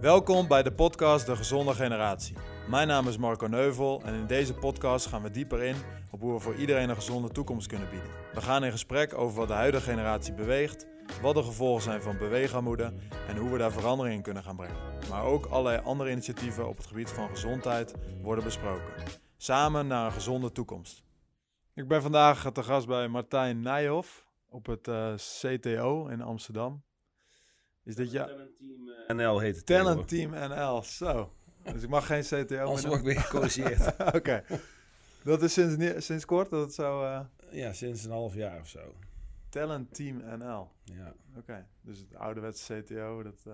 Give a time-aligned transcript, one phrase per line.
[0.00, 2.36] Welkom bij de podcast De Gezonde Generatie.
[2.68, 5.76] Mijn naam is Marco Neuvel en in deze podcast gaan we dieper in
[6.10, 8.10] op hoe we voor iedereen een gezonde toekomst kunnen bieden.
[8.34, 10.86] We gaan in gesprek over wat de huidige generatie beweegt,
[11.22, 12.92] wat de gevolgen zijn van beweegarmoede
[13.28, 14.76] en hoe we daar verandering in kunnen gaan brengen.
[15.10, 18.92] Maar ook allerlei andere initiatieven op het gebied van gezondheid worden besproken.
[19.36, 21.02] Samen naar een gezonde toekomst.
[21.74, 26.82] Ik ben vandaag te gast bij Martijn Nijhoff op het eh, CTO in Amsterdam.
[27.88, 28.24] Is dit ja?
[28.26, 29.66] Talent Team eh, NL heet het.
[29.66, 31.32] Talent Team NL, zo.
[31.72, 32.90] Dus ik mag geen CTO meer Anders doen?
[32.90, 33.94] word ik weer gecorrigeerd.
[34.18, 34.44] Oké.
[35.24, 37.02] Dat is sinds, sinds kort dat het zo...
[37.04, 37.20] eh,
[37.50, 38.94] ja, sinds een half jaar of zo.
[39.48, 40.70] Talent Team NL.
[40.84, 43.52] Ja, Oké, dus het ouderwetse CTO, dat eh,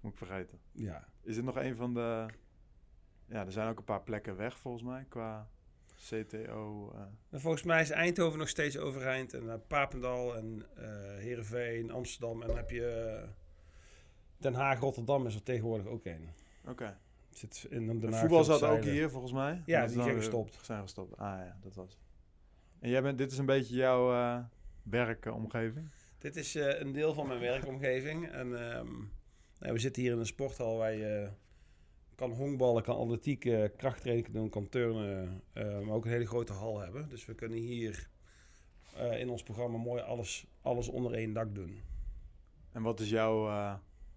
[0.00, 0.58] moet ik vergeten.
[0.72, 1.08] ja.
[1.22, 2.26] Is het nog een van de...
[3.26, 5.48] Ja, er zijn ook een paar plekken weg volgens mij qua
[5.96, 6.92] CTO.
[6.94, 7.00] eh.
[7.30, 9.34] En volgens mij is Eindhoven nog steeds overeind.
[9.34, 10.84] En Papendal en eh
[11.18, 12.40] Heerenveen, Amsterdam.
[12.42, 13.22] En dan heb je
[14.42, 16.28] Den Haag, Rotterdam is er tegenwoordig ook een.
[16.68, 16.98] Oké.
[17.30, 19.62] Zit in Den De Haag, voetbal zat ook hier volgens mij.
[19.66, 20.58] Ja, die zijn gestopt.
[20.62, 21.16] Zijn gestopt.
[21.16, 21.98] Ah ja, dat was.
[22.78, 24.38] En jij bent, dit is een beetje jouw eh
[24.82, 25.88] werkomgeving?
[26.18, 28.28] Dit is eh, een deel van mijn werkomgeving.
[28.28, 28.92] En ehm,
[29.58, 31.28] nou, we zitten hier in een sporthal waar je
[32.14, 35.42] kan honkballen, kan atletiek, eh, krachttraining doen, kan turnen.
[35.52, 37.08] eh, maar ook een hele grote hal hebben.
[37.08, 38.08] Dus we kunnen hier
[38.96, 41.80] eh, in ons programma mooi alles, alles onder één dak doen.
[42.72, 43.74] En wat is jouw eh,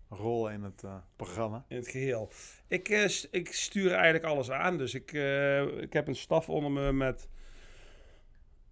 [0.09, 1.65] rol in het eh, programma?
[1.67, 2.29] In het geheel.
[2.67, 4.77] Ik, eh, ik stuur eigenlijk alles aan.
[4.77, 7.27] Dus ik, eh, ik heb een staf onder me met.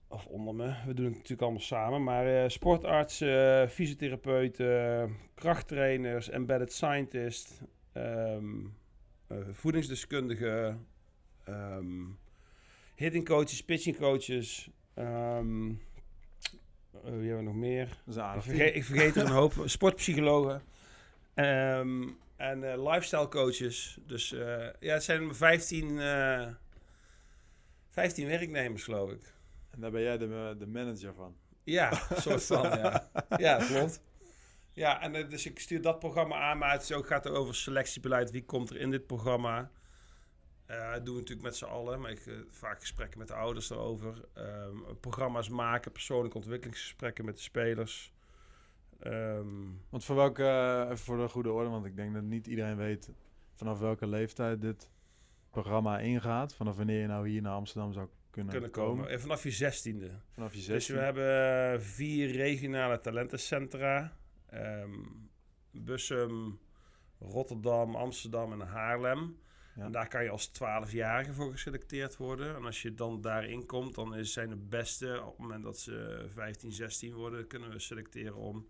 [0.08, 2.04] Of onder me, we doen het natuurlijk allemaal samen.
[2.04, 7.62] Maar sportartsen, fysiotherapeuten, krachttrainers, embedded scientist,
[7.94, 8.66] ehm
[9.34, 10.88] eh, voedingsdeskundigen,
[11.44, 12.06] ehm
[12.96, 14.70] hitting coaches, pitching coaches.
[14.94, 15.76] ehm eh,
[17.02, 18.02] wie hebben we nog meer?
[18.06, 19.54] Ik vergeet, ik vergeet er een hoop.
[19.66, 20.62] Sportpsychologen.
[21.34, 23.98] Ehm, en eh, lifestyle coaches.
[24.06, 26.48] Dus eh, ja, het zijn 15, eh
[27.90, 29.34] 15 werknemers, geloof ik.
[29.70, 31.36] En daar ben jij de, de manager van.
[31.64, 33.10] Ja, soort van, ja.
[33.38, 34.02] Ja, klopt.
[34.74, 37.34] Ja, en eh, dus ik stuur dat programma aan, maar het is ook, gaat er
[37.34, 38.32] over selectiebeleid.
[38.32, 39.72] Wie komt er in dit programma?
[40.66, 43.34] Eh, dat doen we natuurlijk met z'n allen, maar ik eh, vaak gesprekken met de
[43.34, 44.26] ouders erover.
[44.34, 48.13] Ehm, programma's maken, persoonlijke ontwikkelingsgesprekken met de spelers.
[49.04, 49.46] Ehm,
[49.90, 52.78] Want voor welke, eh, even voor de goede orde, want ik denk dat niet iedereen
[52.78, 53.12] weet
[53.54, 54.90] vanaf welke leeftijd dit
[55.50, 56.56] programma ingaat.
[56.56, 58.96] Vanaf wanneer je nou hier naar Amsterdam zou kunnen, kunnen komen.
[58.96, 59.12] komen.
[59.12, 60.10] En vanaf je zestiende.
[60.30, 60.96] Vanaf je Dus 16.
[60.96, 64.18] we hebben eh, vier regionale talentencentra.
[64.50, 64.92] Ehm
[65.74, 66.60] Bussum,
[67.20, 69.38] Rotterdam, Amsterdam en Haarlem.
[69.76, 69.84] Ja.
[69.84, 72.56] En daar kan je als 12-jarige voor geselecteerd worden.
[72.56, 75.80] En als je dan daarin komt, dan is, zijn de beste, op het moment dat
[75.80, 78.68] ze 15, 16 worden, kunnen we selecteren om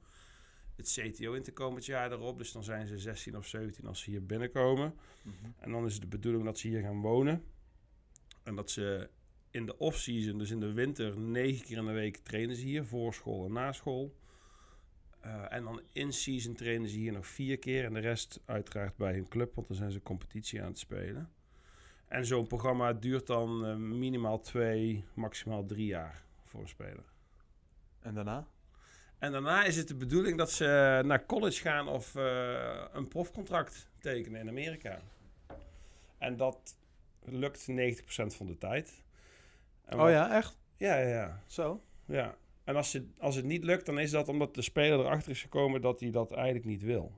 [0.75, 2.37] het CTO in te komen het jaar erop.
[2.37, 4.93] Dus dan zijn ze 16 of 17 als ze hier binnenkomen.
[5.21, 5.35] Mhm.
[5.59, 7.43] En dan is het de bedoeling dat ze hier gaan wonen.
[8.43, 9.09] En dat ze
[9.49, 12.85] in de off-season, dus in de winter, negen keer in de week trainen ze hier,
[12.85, 14.15] voor school en na school.
[15.19, 17.85] Eh, en dan in-season trainen ze hier nog vier keer.
[17.85, 21.29] En de rest uiteraard bij hun club, want dan zijn ze competitie aan het spelen.
[22.07, 27.03] En zo'n programma duurt dan eh, minimaal twee, maximaal drie jaar voor een speler.
[27.99, 28.47] En daarna?
[29.23, 33.87] En daarna is het de bedoeling dat ze naar college gaan of eh, een profcontract
[33.99, 34.99] tekenen in Amerika.
[36.17, 36.75] En dat
[37.25, 39.03] lukt 90% van de tijd.
[39.85, 40.57] En Oh wat- ja, echt?
[40.77, 41.39] Ja, ja, ja.
[41.47, 41.81] Zo?
[42.05, 42.35] ja.
[42.63, 45.41] En als, je, als het niet lukt, dan is dat omdat de speler erachter is
[45.41, 47.11] gekomen dat hij dat eigenlijk niet wil.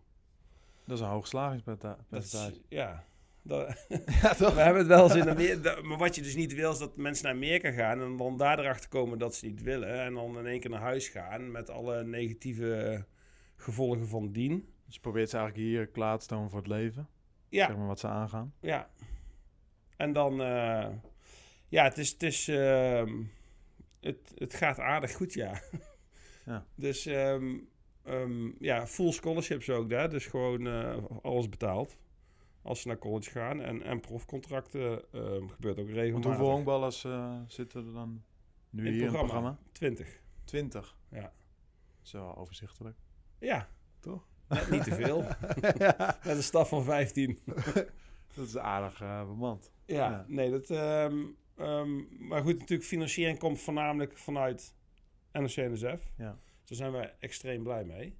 [0.85, 2.51] Dat is een hoog Dat slagingspercentage.
[2.51, 3.03] is, ja.
[3.47, 3.85] Dat,
[4.21, 4.53] Ja, toch?
[4.53, 5.81] we hebben het wel eens in Amerika.
[5.81, 8.59] Maar wat je dus niet wil, is dat mensen naar Amerika gaan en dan daar
[8.59, 10.01] erachter komen dat ze niet willen.
[10.01, 13.05] En dan in één keer naar huis gaan met alle negatieve
[13.55, 14.73] gevolgen van dien.
[14.85, 17.07] Dus je probeert ze eigenlijk hier klaar te stomen voor het leven.
[17.49, 18.53] Ja, Zeg maar wat ze aangaan.
[18.59, 18.89] Ja.
[19.97, 20.87] En dan, eh,
[21.67, 23.23] ja, het is, het is, ehm,
[23.99, 25.61] het, het gaat aardig goed, ja.
[26.45, 26.65] Ja.
[26.75, 27.57] Dus, ehm,
[28.03, 30.09] ehm, ja, full scholarships ook daar.
[30.09, 31.97] Dus gewoon eh, alles betaald.
[32.65, 33.61] Als ze naar college gaan.
[33.61, 36.11] En, en profcontracten ehm, gebeurt ook regelmatig.
[36.13, 38.23] Want hoeveel honkballers eh, zitten er dan
[38.69, 39.41] nu In hier in het programma?
[39.51, 39.57] programma?
[39.71, 40.21] 20.
[40.43, 40.97] 20.
[41.09, 41.33] Ja.
[42.01, 42.97] Zo overzichtelijk.
[43.39, 43.69] Ja.
[43.99, 44.27] Toch?
[44.47, 45.21] Net niet te veel.
[45.85, 47.39] ja, Met een staf van 15.
[48.35, 49.71] dat is aardig eh bemand.
[49.85, 50.25] Ja, Ja.
[50.27, 50.69] nee, dat.
[50.69, 51.25] ehm,
[51.55, 54.75] ehm, maar goed, natuurlijk, financiering komt voornamelijk vanuit
[55.31, 56.11] NOC-NSF.
[56.17, 56.39] Ja.
[56.65, 58.17] Daar zijn we extreem blij mee.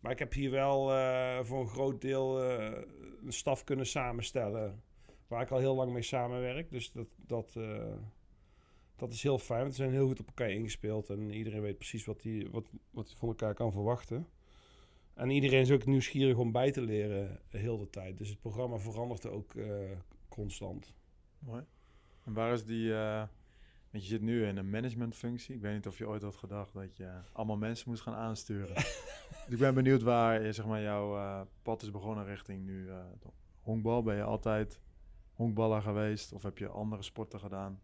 [0.00, 2.82] Maar ik heb hier wel eh, voor een groot deel eh,
[3.24, 4.82] een staf kunnen samenstellen.
[5.26, 6.70] Waar ik al heel lang mee samenwerk.
[6.70, 7.94] Dus dat, dat, eh,
[8.96, 9.60] dat is heel fijn.
[9.60, 11.10] want We zijn heel goed op elkaar ingespeeld.
[11.10, 14.26] En iedereen weet precies wat hij wat, wat van elkaar kan verwachten.
[15.14, 18.18] en iedereen is ook nieuwsgierig om bij te leren heel de tijd.
[18.18, 19.54] Dus het programma verandert ook
[20.28, 20.94] constant.
[21.38, 21.64] Mooi.
[22.24, 22.92] En waar is die...
[23.92, 25.54] Uh, want je zit nu in een managementfunctie.
[25.54, 28.74] Ik weet niet of je ooit had gedacht dat je allemaal mensen moest gaan aansturen.
[29.46, 32.88] dus ik ben benieuwd waar zeg maar, jouw pad is begonnen richting nu
[33.60, 34.02] honkbal.
[34.02, 34.80] Ben je altijd
[35.34, 36.32] honkballer geweest?
[36.32, 37.80] Of heb je andere sporten gedaan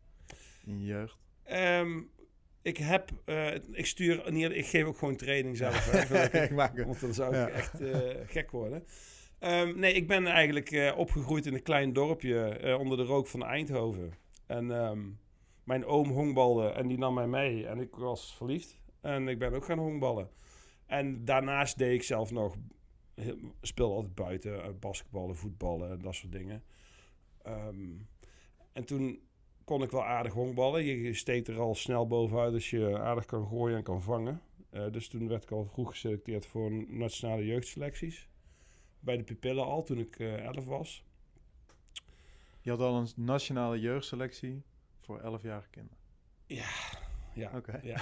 [0.64, 1.18] in je jeugd?
[1.50, 2.10] Um,
[2.62, 5.90] ik heb, uh, ik stuur niet, ik geef ook gewoon training zelf.
[5.90, 8.84] Hè, ik maak Want dan zou ik echt uh, gek worden.
[9.40, 13.44] Um, nee, ik ben eigenlijk uh, opgegroeid in een klein dorpje onder de rook van
[13.44, 14.12] Eindhoven.
[14.46, 15.18] En um,
[15.66, 17.66] mijn oom honkbalde en die nam mij mee.
[17.66, 18.80] En ik was verliefd.
[19.00, 20.30] En ik ben ook gaan honkballen.
[20.86, 22.56] En daarnaast deed ik zelf nog,
[23.60, 26.62] speel altijd buiten, basketballen, voetballen, dat soort dingen.
[27.46, 28.08] Um,
[28.72, 29.20] en toen
[29.64, 30.84] kon ik wel aardig honkballen.
[30.84, 34.42] Je steekt er al snel bovenuit als je aardig kan gooien en kan vangen.
[34.70, 38.28] Uh, dus toen werd ik al vroeg geselecteerd voor nationale jeugdselecties.
[39.00, 41.04] Bij de Pupillen al, toen ik uh, eh, 11 was.
[42.60, 44.62] Je had al een nationale jeugdselectie
[45.06, 45.98] voor 11-jarige kinderen?
[46.46, 46.68] Ja,
[47.34, 47.50] ja.
[47.54, 47.80] Oké.
[47.82, 48.00] Ja.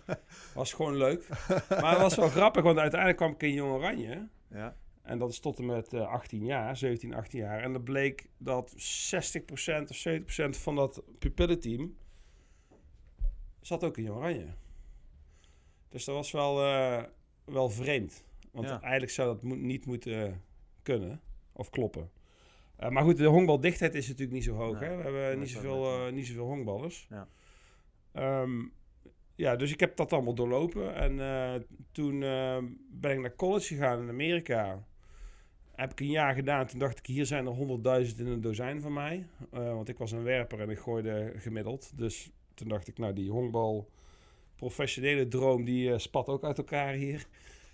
[0.54, 1.28] was gewoon leuk.
[1.68, 4.28] Maar het was wel grappig, want uiteindelijk kwam ik in Jong Oranje.
[4.50, 4.76] Ja.
[5.02, 7.62] En dat is tot en met 18 eh, jaar, 17, 18 jaar.
[7.62, 8.76] En dan bleek dat 60%
[9.90, 11.96] of 70% van dat pupillenteam
[13.60, 14.54] zat ook in Oranje.
[15.88, 17.02] Dus dat was wel, uh,
[17.44, 18.24] wel vreemd.
[18.50, 20.42] Want eigenlijk zou dat niet moeten
[20.82, 21.20] kunnen
[21.52, 22.10] of kloppen.
[22.82, 24.80] Uh, maar goed, de honkbaldichtheid is natuurlijk niet zo hoog.
[24.80, 24.96] hè?
[24.96, 27.08] We hebben niet, zoveel, uh, niet zoveel honkballers.
[27.10, 27.28] Ja.
[28.40, 28.72] Um,
[29.34, 30.94] ja, dus ik heb dat allemaal doorlopen.
[30.94, 32.20] En toen
[32.90, 34.84] ben ik naar college gegaan in Amerika
[35.74, 36.66] heb ik een jaar gedaan.
[36.66, 39.26] Toen dacht ik, hier zijn er honderdduizend in een dozijn van mij.
[39.50, 41.92] Want ik was een werper en ik gooide gemiddeld.
[41.98, 43.90] Dus toen dacht ik, nou die honkbal
[44.56, 47.26] professionele droom, die spat ook uit elkaar hier.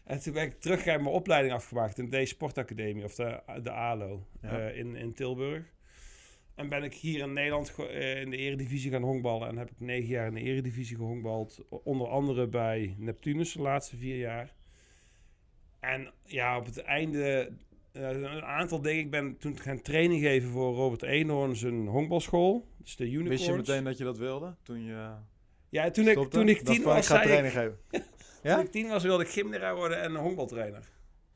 [0.09, 4.27] En toen ben ik terug mijn opleiding afgemaakt in de Sportacademie, of de, de ALO,
[4.45, 5.73] uh, in, in Tilburg.
[6.55, 9.49] En ben ik hier in Nederland in de eredivisie gaan honkballen.
[9.49, 11.65] En heb ik negen jaar in de eredivisie gehonkbald.
[11.69, 14.55] Onder andere bij Neptunus de laatste vier jaar.
[15.81, 17.53] En ja, op het einde
[17.93, 19.05] uh, een aantal dingen.
[19.05, 22.67] Ik ben toen gaan training geven voor Robert Eenhoorn zijn honkbalschool.
[22.77, 23.29] Dus de Unicorns.
[23.29, 24.55] Wist je meteen dat je dat wilde?
[24.63, 25.11] Toen je
[25.69, 27.79] Ja, toen ik, toen ik tien was, ik training geven.
[28.43, 28.55] ja?
[28.55, 30.89] Toen ik tien was, wilde ik gymleraar worden en honkbaltrainer.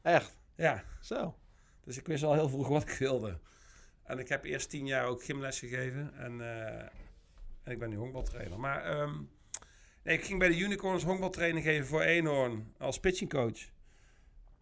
[0.03, 0.39] Echt?
[0.57, 0.85] Ja.
[1.01, 1.37] Zo.
[1.85, 3.39] Dus ik wist al heel vroeg wat ik wilde.
[4.03, 6.15] En ik heb eerst tien jaar ook gymles gegeven.
[6.15, 6.79] En, uh,
[7.63, 8.61] en ik ben nu honkbaltrainer.
[8.61, 9.31] Maar um,
[10.03, 13.71] nee, ik ging bij de Unicorns honkbaltraining geven voor Eenhoorn als pitchingcoach.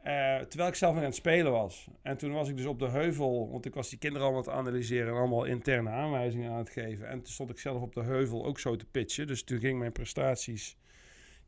[0.04, 1.88] Uh, terwijl ik zelf nog aan het spelen was.
[2.02, 4.50] En toen was ik dus op de heuvel, want ik was die kinderen allemaal aan
[4.56, 7.08] het analyseren en allemaal interne aanwijzingen aan het geven.
[7.08, 9.26] En toen stond ik zelf op de heuvel ook zo te pitchen.
[9.26, 10.76] Dus toen gingen mijn prestaties,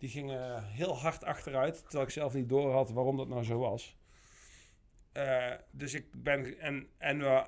[0.02, 1.82] die gingen heel hard achteruit.
[1.82, 3.96] Terwijl ik zelf niet door had waarom dat nou zo was.
[5.16, 7.44] Uh, dus ik ben, en, en uh,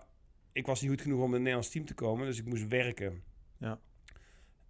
[0.52, 2.68] ik was niet goed genoeg om in het Nederlands team te komen, dus ik moest
[2.68, 3.22] werken.
[3.56, 3.78] Ja.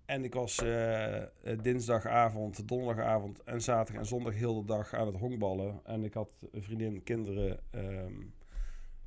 [0.05, 1.23] En ik was uh,
[1.63, 5.81] dinsdagavond, donderdagavond en zaterdag en zondag heel de dag aan het honkballen.
[5.85, 7.61] En ik had een vriendin, kinderen.
[7.75, 8.35] Um,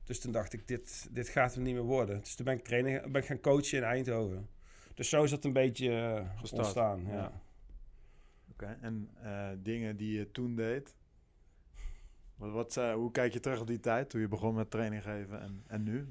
[0.04, 2.20] dus toen dacht ik, dit, dit gaat er niet meer worden.
[2.20, 4.50] Dus toen ben ik, training, ben ik gaan coachen in Eindhoven.
[4.94, 7.06] Dus zo is dat een beetje ontstaan.
[7.06, 7.14] Ja.
[7.14, 7.46] ja.
[8.82, 10.96] En uh, dingen die je toen deed?
[12.36, 15.42] Wat, wat, hoe kijk je terug op die tijd, toen je begon met training geven
[15.42, 16.08] en, en nu?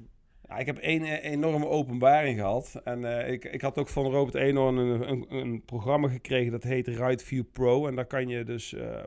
[0.47, 2.81] Ja, ik heb één eh, enorme openbaring gehad.
[2.83, 6.87] En ik, ik had ook van Robert Eenhoorn een, een, een, programma gekregen dat heet
[6.87, 7.87] Right View Pro.
[7.87, 9.03] En daar kan je dus uh,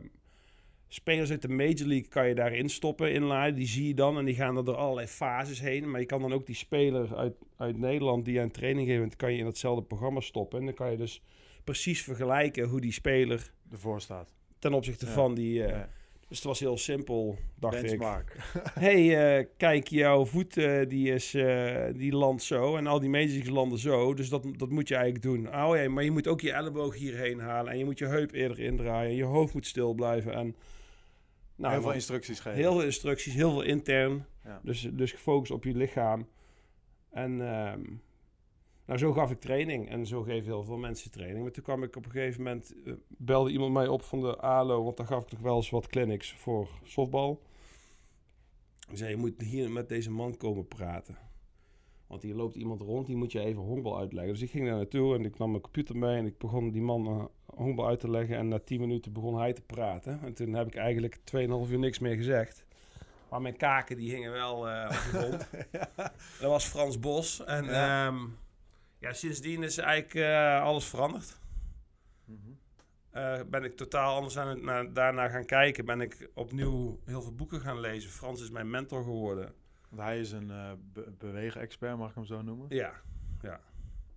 [0.92, 3.54] spelers uit de Major League kan je daarin stoppen, inladen.
[3.54, 5.90] Die zie je dan en die gaan er door allerlei fases heen.
[5.90, 9.32] Maar je kan dan ook die speler uit, uit Nederland die aan training geeft, kan
[9.32, 10.58] je in hetzelfde programma stoppen.
[10.58, 11.22] En dan kan je dus
[11.64, 14.32] precies vergelijken hoe die speler ervoor staat.
[14.58, 15.52] Ten opzichte van die...
[15.52, 15.88] Ja.
[16.28, 18.34] Dus het was heel simpel, dacht Benchmark.
[18.34, 18.62] ik.
[18.86, 21.30] hey, uh, kijk, jouw voet uh, die, is,
[21.96, 24.14] die landt zo en al die medische landen zo.
[24.14, 25.46] Dus dat, dat moet je eigenlijk doen.
[25.46, 28.32] Oh ja, maar je moet ook je elleboog hierheen halen en je moet je heup
[28.32, 29.10] eerder indraaien.
[29.10, 30.32] En je hoofd moet stil blijven.
[30.32, 30.56] En,
[31.56, 32.58] nou, heel veel instructies geven.
[32.58, 34.26] Heel veel instructies, heel veel intern.
[34.44, 34.60] Ja.
[34.62, 36.28] Dus, dus gefocust op je lichaam.
[37.10, 37.40] En...
[37.40, 37.82] Ehm,
[38.90, 41.42] nou, zo gaf ik training en zo geven heel veel mensen training.
[41.42, 44.36] Maar toen kwam ik op een gegeven moment, uh, belde iemand mij op van de
[44.36, 47.42] ALO, want dan gaf ik nog wel eens wat clinics voor softbal.
[48.90, 51.16] Ik zei, je moet hier met deze man komen praten.
[52.06, 54.32] Want hier loopt iemand rond, die moet je even honkbal uitleggen.
[54.32, 56.82] Dus ik ging daar naartoe en ik nam mijn computer mee en ik begon die
[56.82, 58.36] man uh, honkbal uit te leggen.
[58.36, 60.20] En na tien minuten begon hij te praten.
[60.22, 62.64] En toen heb ik eigenlijk 2,5 uur niks meer gezegd.
[63.28, 65.50] Maar mijn kaken die hingen wel uh, op de grond.
[66.40, 67.44] Dat was Frans Bos.
[67.44, 68.06] En ja.
[68.06, 68.36] um,
[69.00, 71.38] ja, sindsdien is eigenlijk uh, alles veranderd.
[72.24, 72.58] Mm -hmm.
[73.10, 75.84] eh, ben ik totaal anders aan het na, daarna gaan kijken.
[75.84, 78.10] Ben ik opnieuw heel veel boeken gaan lezen.
[78.10, 79.54] Frans is mijn mentor geworden.
[79.88, 82.66] Want hij is een eh be beweegexpert, mag ik hem zo noemen.
[82.68, 82.92] Ja,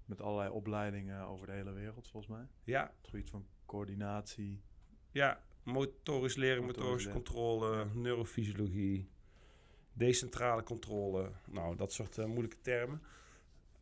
[0.06, 2.48] Met allerlei opleidingen over de hele wereld, volgens mij.
[2.64, 4.62] ja, het gebied van coördinatie.
[5.12, 5.42] ja.
[5.64, 7.12] Motorisch leren, Motorisch leren.
[7.12, 9.10] controle, neurofysiologie,
[9.94, 11.32] decentrale controle.
[11.48, 13.02] Nou, dat soort eh, moeilijke termen.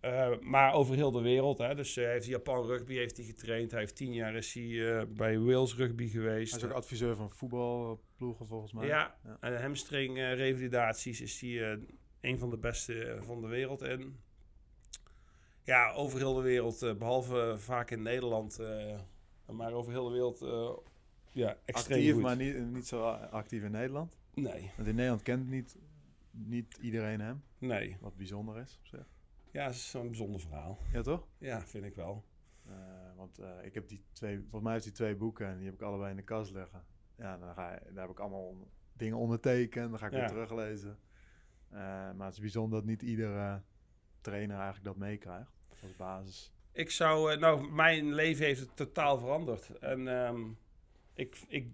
[0.01, 1.57] Eh, maar over heel de wereld.
[1.57, 1.75] Hè.
[1.75, 3.71] Dus hij heeft Japan rugby heeft hij getraind.
[3.71, 6.51] Hij heeft tien jaar is hij, eh, bij Wales rugby geweest.
[6.51, 8.87] Hij is ook adviseur van voetbalploegen, volgens mij.
[8.87, 9.37] Ja, Ja.
[9.39, 11.77] en hamstring eh, revalidaties is hij eh,
[12.21, 14.15] een van de beste eh, van de wereld in.
[15.63, 18.99] Ja, over heel de wereld, eh, behalve vaak in Nederland, eh,
[19.51, 20.71] maar over heel de wereld, eh,
[21.31, 22.21] ja, extreem Actief, goed.
[22.21, 24.17] maar niet, niet zo actief in Nederland.
[24.33, 25.77] Nee, Want in Nederland kent niet,
[26.31, 27.43] niet iedereen hem.
[27.57, 27.97] nee.
[27.99, 29.05] Wat bijzonder is, op zich.
[29.51, 30.77] Ja, het is zo'n bijzonder verhaal.
[30.91, 31.27] Ja, toch?
[31.37, 32.25] Ja, vind ik wel.
[32.65, 32.73] Eh,
[33.15, 35.73] want eh, ik heb die twee, volgens mij heeft hij twee boeken en die heb
[35.73, 36.83] ik allebei in de kast liggen.
[37.15, 40.19] Ja, dan ga daar heb ik allemaal dingen ondertekend, dan ga ik Ja.
[40.19, 40.99] weer teruglezen.
[41.69, 41.77] Eh,
[42.11, 43.61] maar het is bijzonder dat niet iedere
[44.21, 46.53] trainer eigenlijk dat meekrijgt als basis.
[46.71, 49.77] Ik zou, nou, mijn leven heeft het totaal veranderd.
[49.79, 50.49] En ehm,
[51.13, 51.67] ik, ik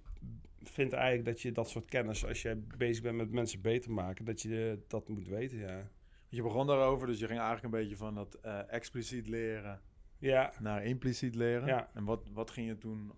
[0.64, 4.26] vind eigenlijk dat je dat soort kennis, als je bezig bent met mensen beter maken,
[4.26, 5.88] dat je dat moet weten, ja.
[6.30, 9.82] Je begon daarover, dus je ging eigenlijk een beetje van dat eh, expliciet leren
[10.18, 11.68] Ja, naar impliciet leren.
[11.68, 11.90] Ja.
[11.94, 13.12] En wat, wat ging je toen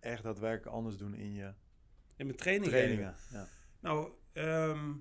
[0.00, 1.52] echt daadwerkelijk anders doen in je
[2.16, 3.14] in mijn training trainingen?
[3.32, 3.48] Ja.
[3.80, 4.92] Nou, ehm,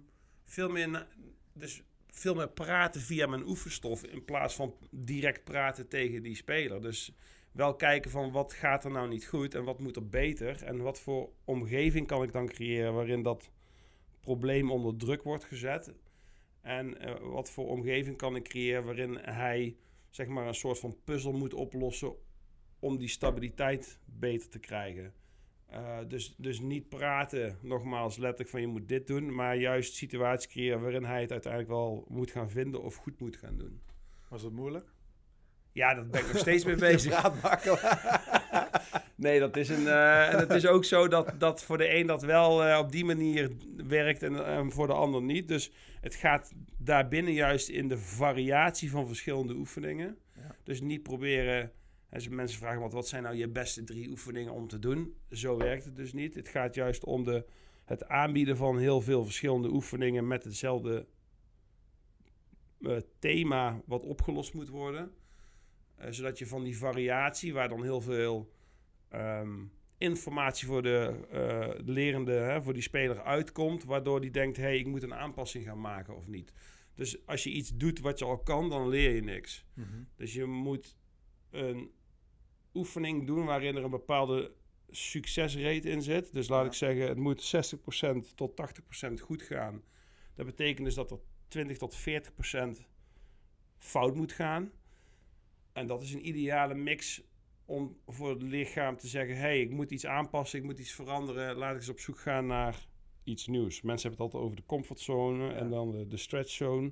[0.43, 1.07] veel meer, na-
[1.53, 6.81] dus veel meer praten via mijn oefenstof in plaats van direct praten tegen die speler.
[6.81, 7.15] Dus
[7.51, 10.81] wel kijken van wat gaat er nou niet goed en wat moet er beter en
[10.81, 13.49] wat voor omgeving kan ik dan creëren waarin dat
[14.19, 15.93] probleem onder druk wordt gezet.
[16.65, 19.77] En eh, wat voor omgeving kan ik creëren waarin hij
[20.09, 22.15] zeg maar een soort van puzzel moet oplossen
[22.79, 25.13] om die stabiliteit beter te krijgen.
[25.71, 30.51] Uh, dus, dus niet praten, nogmaals, letterlijk van je moet dit doen, maar juist situaties
[30.51, 33.81] creëren waarin hij het uiteindelijk wel moet gaan vinden of goed moet gaan doen.
[34.29, 34.93] Was dat moeilijk?
[35.71, 37.23] Ja, daar ben ik nog steeds mee bezig.
[39.15, 39.87] Nee, dat is een.
[39.87, 42.91] eh, en het is ook zo dat, dat voor de een dat wel eh, op
[42.91, 43.51] die manier
[43.87, 45.47] werkt en voor de ander niet.
[45.47, 50.17] Dus het gaat daarbinnen juist in de variatie van verschillende oefeningen.
[50.35, 50.55] Ja.
[50.63, 51.71] Dus niet proberen.
[52.11, 55.15] Als mensen vragen wat, wat zijn nou je beste drie oefeningen om te doen?
[55.31, 56.35] Zo werkt het dus niet.
[56.35, 57.45] Het gaat juist om de,
[57.85, 61.05] het aanbieden van heel veel verschillende oefeningen met hetzelfde
[62.81, 65.11] eh, thema wat opgelost moet worden.
[66.09, 68.54] Zodat je van die variatie, waar dan heel veel
[69.17, 69.63] ehm,
[69.97, 74.77] informatie voor de eh, lerende, hè, voor die speler uitkomt, waardoor die denkt, hé, hey,
[74.77, 76.53] ik moet een aanpassing gaan maken of niet.
[76.95, 79.65] Dus als je iets doet wat je al kan, dan leer je niks.
[79.73, 79.87] Mhm.
[80.15, 80.97] Dus je moet
[81.51, 81.91] een
[82.73, 84.51] oefening doen waarin er een bepaalde
[84.89, 86.33] succesrate in zit.
[86.33, 86.67] Dus laat Ja.
[86.67, 89.83] ik zeggen, het moet 60% tot 80% goed gaan.
[90.35, 92.81] Dat betekent dus dat er 20 tot 40%
[93.77, 94.71] fout moet gaan.
[95.73, 97.21] En dat is een ideale mix
[97.65, 101.55] om voor het lichaam te zeggen: hey, ik moet iets aanpassen, ik moet iets veranderen.
[101.55, 102.87] Laat ik eens op zoek gaan naar
[103.23, 103.81] iets nieuws.
[103.81, 106.91] Mensen hebben het altijd over de comfortzone en dan de, de stretchzone.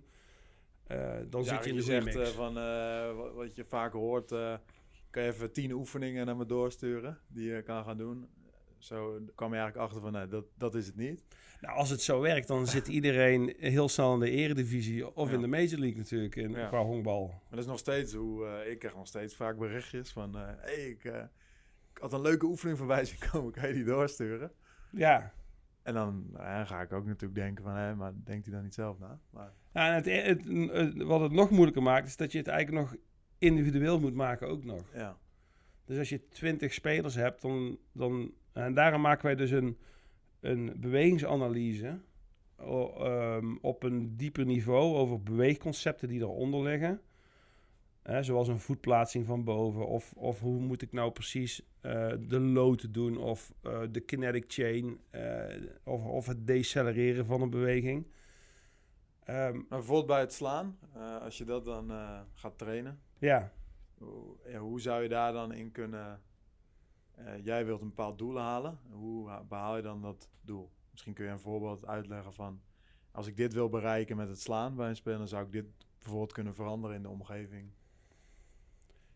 [0.88, 4.28] Eh dan Ja, zit je in de zegt eh, van eh, wat, je vaak hoort,
[5.10, 8.28] kan je even tien oefeningen naar me doorsturen die je kan gaan doen.
[8.84, 11.24] Zo kwam je eigenlijk achter van, nee, dat, dat is het niet.
[11.62, 15.36] Nou, als het zo werkt, dan zit iedereen heel snel in de eredivisie of Ja.
[15.36, 16.68] in de Major League natuurlijk, in, Ja.
[16.68, 17.28] qua honkbal.
[17.28, 20.42] Maar dat is nog steeds hoe, eh, ik krijg nog steeds vaak berichtjes van, eh
[20.58, 21.20] hey, ik, eh,
[21.94, 24.52] ik had een leuke oefening voorbij zien komen, kan je die doorsturen?
[24.92, 25.34] Ja,
[25.84, 28.74] En dan nou ga ik ook natuurlijk denken van, hé, maar denkt hij dan niet
[28.74, 29.20] zelf na?
[29.30, 32.48] Maar, Ja, en het, het, het- wat het nog moeilijker maakt, is dat je het
[32.48, 32.96] eigenlijk nog
[33.38, 34.82] individueel moet maken ook nog.
[34.94, 35.18] ja.
[35.86, 39.78] Dus als je 20 spelers hebt, dan, dan en daarom maken wij dus een,
[40.40, 42.00] een bewegingsanalyse
[42.58, 47.02] o- ehm, op een dieper niveau over beweegconcepten die eronder liggen.
[48.22, 52.94] Zoals een voetplaatsing van boven, of, of hoe moet ik nou precies eh, de load
[52.94, 55.46] doen, of eh, de kinetic chain, eh,
[55.84, 58.08] of, of het decelereren van een beweging.
[59.26, 60.78] Maar bijvoorbeeld bij het slaan,
[61.22, 61.92] als je dat dan
[62.34, 63.52] gaat trainen, ja,
[64.58, 66.22] hoe zou je daar dan in kunnen...
[67.16, 68.80] eh, jij wilt een bepaald doel halen.
[68.90, 70.72] Hoe ha- behaal je dan dat doel?
[70.92, 72.62] Misschien kun je een voorbeeld uitleggen van...
[73.12, 75.18] Als ik dit wil bereiken met het slaan bij een speler...
[75.18, 75.66] dan zou ik dit
[76.00, 77.72] bijvoorbeeld kunnen veranderen in de omgeving.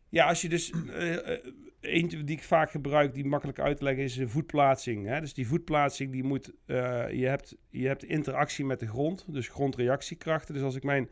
[0.10, 0.72] Ja, als je dus...
[0.72, 1.38] eh,
[1.80, 5.06] eentje die ik vaak gebruik, die makkelijk uit te leggen, is de voetplaatsing.
[5.06, 5.20] Hè?
[5.20, 6.54] Dus die voetplaatsing, die moet...
[6.66, 10.54] je, hebt, je hebt interactie met de grond, dus grondreactiekrachten.
[10.54, 11.10] Dus als ik, mijn,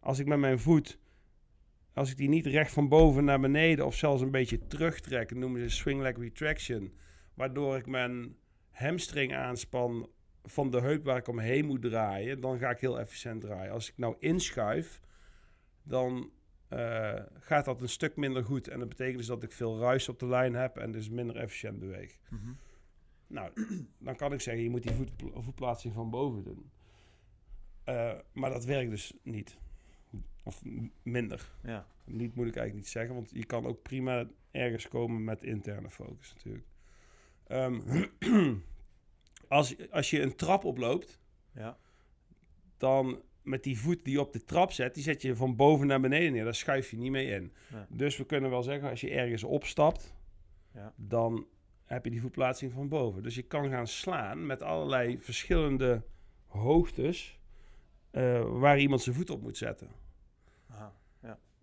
[0.00, 0.98] als ik met mijn voet
[1.94, 5.38] als ik die niet recht van boven naar beneden of zelfs een beetje terugtrek, dat
[5.38, 6.92] noemen ze swing leg retraction,
[7.34, 8.36] waardoor ik mijn
[8.70, 10.10] hamstring aanspan
[10.42, 13.72] van de heup waar ik omheen moet draaien, dan ga ik heel efficiënt draaien.
[13.72, 15.00] Als ik nou inschuif,
[15.82, 16.30] dan
[16.68, 18.68] eh, gaat dat een stuk minder goed.
[18.68, 21.36] En dat betekent dus dat ik veel ruis op de lijn heb en dus minder
[21.36, 22.18] efficiënt beweeg.
[22.28, 22.52] Mhm.
[23.26, 23.52] Nou,
[23.98, 26.70] dan kan ik zeggen, je moet die voet, voetplaatsing van boven doen.
[27.84, 29.58] Eh, maar dat werkt dus niet.
[30.44, 30.62] Of
[31.02, 31.50] minder.
[31.62, 31.86] Ja.
[32.04, 35.90] Niet moet ik eigenlijk niet zeggen, want je kan ook prima ergens komen met interne
[35.90, 36.66] focus natuurlijk.
[37.46, 37.80] Ehm,
[39.48, 41.20] als, als je een trap oploopt,
[41.54, 41.78] Ja.
[42.76, 45.86] dan met die voet die je op de trap zet, die zet je van boven
[45.86, 46.44] naar beneden neer.
[46.44, 47.52] Daar schuif je niet mee in.
[47.88, 50.14] Dus we kunnen wel zeggen, als je ergens opstapt,
[50.74, 50.92] Ja.
[50.96, 51.46] dan
[51.84, 53.22] heb je die voetplaatsing van boven.
[53.22, 56.02] Dus je kan gaan slaan met allerlei verschillende
[56.46, 57.38] hoogtes
[58.10, 59.88] eh, waar iemand zijn voet op moet zetten.
[60.72, 60.92] Aha.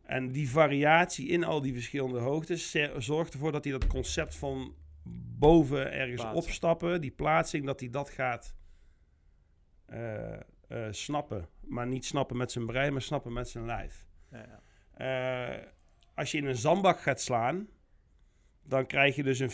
[0.09, 4.75] En die variatie in al die verschillende hoogtes zorgt ervoor dat hij dat concept van
[5.39, 6.43] boven ergens Plaatsen.
[6.43, 8.55] opstappen, die plaatsing, dat hij dat gaat
[9.85, 10.39] eh, eh,
[10.89, 11.47] snappen.
[11.59, 14.05] Maar niet snappen met zijn brein, maar snappen met zijn lijf.
[14.31, 14.45] Ja,
[14.97, 15.57] ja.
[15.57, 15.65] Eh,
[16.13, 17.67] als je in een zandbak gaat slaan,
[18.63, 19.51] dan krijg je dus een.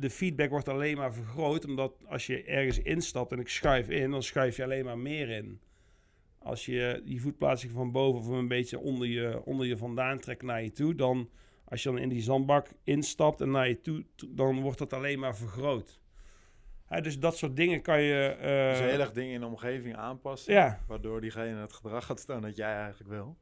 [0.00, 4.10] De feedback wordt alleen maar vergroot, omdat als je ergens instapt en ik schuif in,
[4.10, 5.60] dan schuif je alleen maar meer in.
[6.42, 10.42] Als je die voetplaatsing van boven of een beetje onder je, onder je vandaan trekt
[10.42, 11.30] naar je toe, dan
[11.64, 14.92] als je dan in die zandbak instapt en naar je toe, to- dan wordt dat
[14.92, 16.00] alleen maar vergroot.
[17.02, 18.36] Dus dat soort dingen kan je.
[18.70, 20.52] Dus heel erg dingen in de omgeving aanpassen.
[20.54, 23.36] ja, Waardoor diegene het gedrag gaat staan dat jij eigenlijk wil.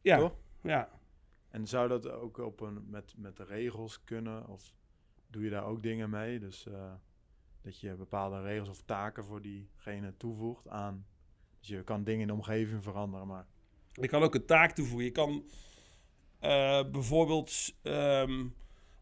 [0.00, 0.34] ja, Toch?
[0.62, 0.88] ja.
[1.50, 4.48] En zou dat ook op een, met, met de regels kunnen?
[4.48, 4.74] Of
[5.26, 6.38] doe je daar ook dingen mee?
[6.38, 6.92] Dus eh,
[7.62, 11.06] dat je bepaalde regels of taken voor diegene toevoegt aan.
[11.60, 13.46] Dus je kan dingen in de omgeving veranderen, maar
[13.92, 15.04] Je kan ook een taak toevoegen.
[15.04, 15.44] Je kan
[16.38, 18.54] eh, bijvoorbeeld, em,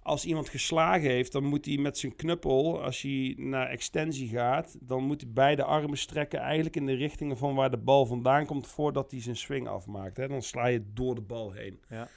[0.02, 4.76] als iemand geslagen heeft, dan moet hij met zijn knuppel, als hij naar extensie gaat,
[4.80, 8.46] dan moet hij beide armen strekken eigenlijk in de richting van waar de bal vandaan
[8.46, 10.16] komt voordat hij zijn swing afmaakt.
[10.16, 10.28] Hè?
[10.28, 11.80] Dan sla je door de bal heen.
[11.88, 12.08] Ja.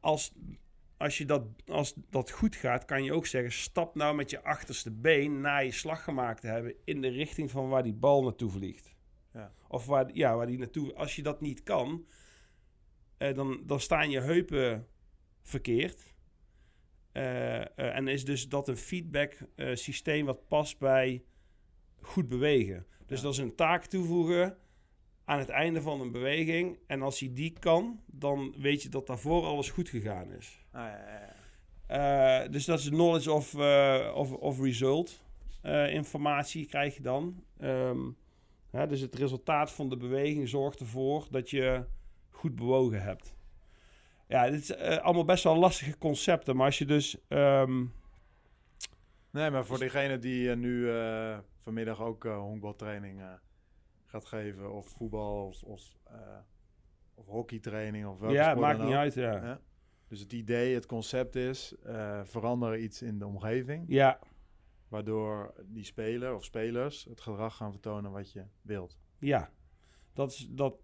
[0.00, 0.32] Als,
[1.02, 4.42] als, je dat, als dat goed gaat, kan je ook zeggen, stap nou met je
[4.42, 8.22] achterste been na je slag gemaakt te hebben in de richting van waar die bal
[8.22, 8.94] naartoe vliegt.
[9.32, 9.52] Ja.
[9.68, 10.94] Of waar, ja, waar die naartoe...
[10.94, 12.06] Als je dat niet kan,
[13.16, 14.86] eh, dan, dan staan je heupen
[15.42, 16.14] verkeerd.
[17.12, 21.24] Eh, eh, en is dus dat een feedback eh, systeem wat past bij
[22.00, 22.86] goed bewegen.
[23.06, 23.24] Dus Ja.
[23.24, 24.56] dat is een taak toevoegen
[25.32, 26.78] aan het einde van een beweging.
[26.86, 30.64] En als hij die kan, dan weet je dat daarvoor alles goed gegaan is.
[30.70, 32.42] Ah, ja, ja.
[32.44, 35.22] Eh, dus dat is knowledge of, eh, of, of result
[35.62, 37.44] eh, informatie krijg je dan.
[37.58, 38.10] Ehm,
[38.70, 41.84] hè, dus het resultaat van de beweging zorgt ervoor dat je
[42.30, 43.36] goed bewogen hebt.
[44.28, 46.56] Ja, dit is allemaal best wel lastige concepten.
[46.56, 47.16] Maar als je dus...
[47.28, 47.84] ehm,
[49.30, 50.90] Nee, maar voor diegene die nu
[51.62, 53.22] vanmiddag ook honkbaltraining
[54.12, 56.38] gaat geven, of voetbal, of, of, eh,
[57.14, 59.32] of hockeytraining, of welke ja, maakt niet uit, ja.
[59.44, 59.60] Ja.
[60.08, 64.18] Dus het idee, het concept is, eh verander iets in de omgeving, Ja,
[64.88, 68.98] waardoor die speler of spelers het gedrag gaan vertonen wat je wilt.
[69.18, 69.50] ja.
[70.14, 70.82] Dat is dat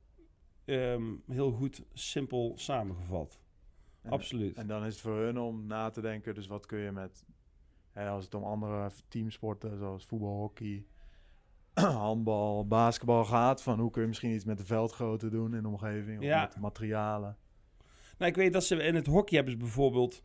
[0.64, 3.40] ehm, heel goed, simpel samengevat.
[4.02, 4.56] En, Absoluut.
[4.56, 7.24] En dan is het voor hun om na te denken, dus wat kun je met,
[7.92, 10.86] hè, als het om andere teamsporten zoals voetbal, hockey,
[12.06, 15.68] handbal, basketbal gaat, van hoe kun je misschien iets met de veldgrootte doen in de
[15.68, 16.40] omgeving, of Ja.
[16.40, 17.36] met materialen.
[18.18, 20.22] Nou, ik weet dat ze in het hockey hebben ze bijvoorbeeld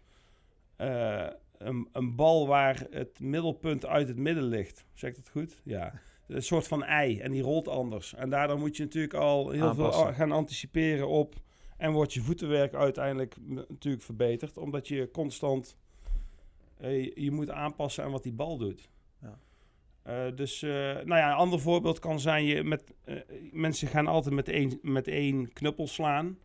[0.75, 4.85] eh, een, een bal waar het middelpunt uit het midden ligt.
[4.93, 5.61] Zeg ik dat goed?
[5.63, 5.93] Ja.
[6.27, 8.13] Een soort van ei en die rolt anders.
[8.13, 10.03] En daardoor moet je natuurlijk al heel Aanpassen.
[10.03, 11.35] veel gaan anticiperen op.
[11.77, 13.35] En wordt je voetenwerk uiteindelijk
[13.67, 15.77] natuurlijk verbeterd, omdat je constant
[16.77, 18.89] eh, je moet aanpassen aan wat die bal doet.
[20.03, 23.15] Eh, dus, eh, nou ja, een ander voorbeeld kan zijn, je met, eh,
[23.51, 26.37] mensen gaan altijd met één, met één knuppel slaan.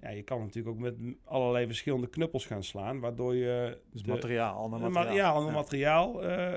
[0.00, 3.78] Ja, je kan natuurlijk ook met allerlei verschillende knuppels gaan slaan, waardoor je...
[3.92, 5.14] Dus de- materiaal, ander materiaal.
[5.14, 6.12] ja, ander materiaal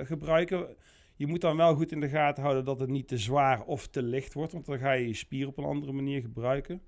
[0.06, 0.68] gebruiken.
[1.16, 3.88] Je moet dan wel goed in de gaten houden dat het niet te zwaar of
[3.88, 6.82] te licht wordt, want dan ga je je spier op een andere manier gebruiken.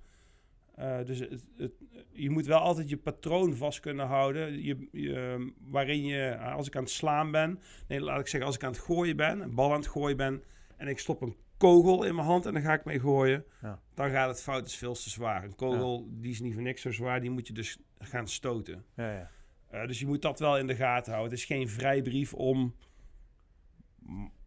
[0.75, 1.71] Eh, dus het, het,
[2.11, 4.63] je moet wel altijd je patroon vast kunnen houden.
[4.63, 8.55] Je, je, waarin je, als ik aan het slaan ben, nee, laat ik zeggen, als
[8.55, 10.43] ik aan het gooien ben, een bal aan het gooien ben,
[10.77, 13.79] en ik stop een kogel in mijn hand en dan ga ik mee gooien, Ja.
[13.93, 15.43] dan gaat het fout, is veel te zwaar.
[15.43, 18.85] Een kogel, die is niet voor niks zo zwaar, die moet je dus gaan stoten.
[18.95, 19.29] Ja, ja.
[19.69, 21.31] Eh, dus je moet dat wel in de gaten houden.
[21.31, 22.75] Het is geen vrijbrief om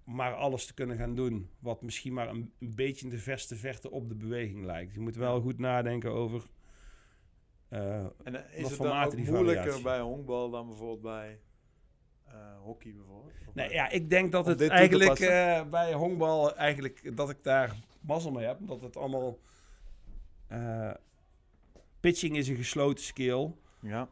[0.05, 1.51] maar alles te kunnen gaan doen.
[1.59, 4.95] Wat misschien maar een, een beetje in de verste verte op de beweging lijkt.
[4.95, 6.43] Je moet wel goed nadenken over
[7.69, 11.41] eh, En eh, is het dan ook moeilijker bij honkbal dan bijvoorbeeld bij
[12.25, 13.35] eh, hockey bijvoorbeeld?
[13.55, 15.21] Nee, bij- ja, ik denk dat Om het eigenlijk
[15.71, 18.59] bij honkbal eigenlijk dat ik daar mazzel mee heb.
[18.61, 19.39] Dat het allemaal
[22.01, 23.51] pitching is een gesloten skill.
[23.81, 24.09] ja.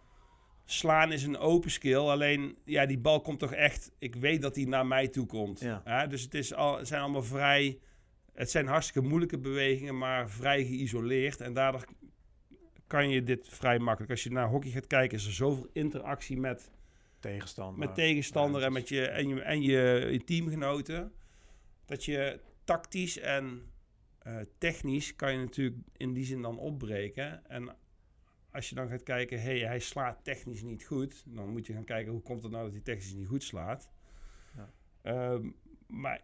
[0.73, 1.97] Slaan is een open skill.
[1.97, 3.91] Alleen ja, die bal komt toch echt.
[3.99, 5.61] Ik weet dat die naar mij toe komt.
[5.61, 6.07] Ja.
[6.07, 7.79] Dus het, is al, het zijn allemaal vrij.
[8.33, 11.41] Het zijn hartstikke moeilijke bewegingen, maar vrij geïsoleerd.
[11.41, 11.85] En daardoor
[12.87, 14.11] kan je dit vrij makkelijk.
[14.11, 16.71] Als je naar hockey gaat kijken, is er zoveel interactie met
[17.21, 17.79] tegenstander.
[17.79, 21.13] met tegenstander ja, en met je, en je, en je, je teamgenoten.
[21.85, 23.73] Dat je tactisch en
[24.19, 27.47] eh, technisch kan je natuurlijk in die zin dan opbreken.
[27.47, 27.77] En
[28.53, 31.23] als je dan gaat kijken, hey, hij slaat technisch niet goed.
[31.27, 33.91] Dan moet je gaan kijken, hoe komt het nou dat hij technisch niet goed slaat?
[34.57, 34.73] Ja.
[35.03, 35.51] Ehm,
[35.87, 36.23] maar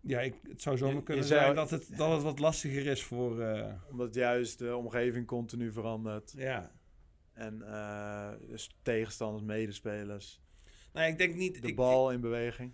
[0.00, 2.86] ja, ik, het zou zomaar je kunnen zou- zijn dat het, dat het wat lastiger
[2.86, 3.40] is voor...
[3.40, 6.32] eh, Omdat juist de omgeving continu verandert.
[6.36, 6.74] ja.
[7.32, 10.40] En eh, dus tegenstanders, medespelers.
[10.92, 11.62] Nou, ik denk niet...
[11.62, 12.72] De ik- bal in beweging.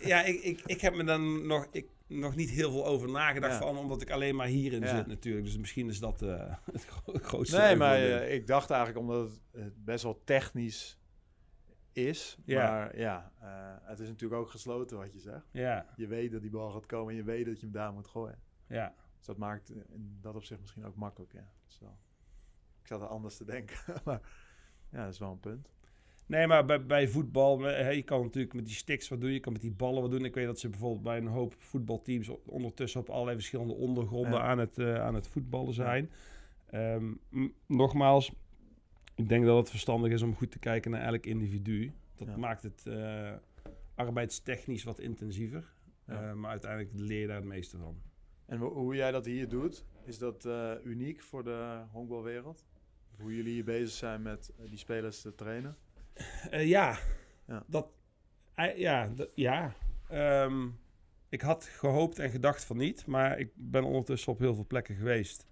[0.00, 3.52] Ja, ik, ik, ik heb me dan nog, ik, nog niet heel veel over nagedacht.
[3.52, 3.58] Ja.
[3.58, 4.96] Van, omdat ik alleen maar hierin Ja.
[4.96, 5.44] zit natuurlijk.
[5.44, 7.56] Dus misschien is dat eh, het gro- grootste.
[7.58, 10.98] Nee, maar eh, ik dacht eigenlijk omdat het, het best wel technisch
[11.92, 12.38] is.
[12.44, 12.70] Ja.
[12.70, 15.48] Maar ja, eh, het is natuurlijk ook gesloten wat je zegt.
[15.52, 17.92] ja, Je weet dat die bal gaat komen en je weet dat je hem daar
[17.92, 18.38] moet gooien.
[18.66, 18.94] ja.
[19.16, 21.32] Dus dat maakt in dat opzicht misschien ook makkelijk.
[21.32, 21.50] Ja.
[21.66, 21.98] Dus wel-
[22.80, 23.76] ik zat er anders te denken.
[24.04, 24.20] maar
[24.90, 25.68] ja, dat is wel een punt.
[26.28, 29.32] Nee, maar bij, bij voetbal, eh, hè, je kan natuurlijk met die sticks wat doen.
[29.32, 30.24] Je kan met die ballen wat doen.
[30.24, 34.40] Ik weet dat ze bijvoorbeeld bij een hoop voetbalteams ondertussen op allerlei verschillende ondergronden Ja.
[34.40, 36.10] aan, het, eh, aan het voetballen zijn.
[36.70, 37.12] Ehm,
[37.66, 38.32] nogmaals,
[39.14, 41.92] ik denk dat het verstandig is om goed te kijken naar elk individu.
[42.16, 42.36] Dat Ja.
[42.36, 43.32] maakt het eh,
[43.94, 45.72] arbeidstechnisch wat intensiever.
[46.06, 46.28] Ja.
[46.28, 47.96] Eh, maar uiteindelijk leer je daar het meeste van.
[48.46, 52.64] En ho- hoe jij dat hier doet, is dat eh, uniek voor de honkbalwereld?
[53.20, 55.76] Hoe jullie hier bezig zijn met eh, die spelers te trainen?
[56.50, 56.98] Eh, ja.
[57.46, 57.64] Ja.
[57.66, 57.88] dat.
[58.76, 59.74] ja, ja.
[60.08, 60.68] Ehm,
[61.28, 64.94] ik had gehoopt en gedacht van niet, maar ik ben ondertussen op heel veel plekken
[64.94, 65.46] geweest.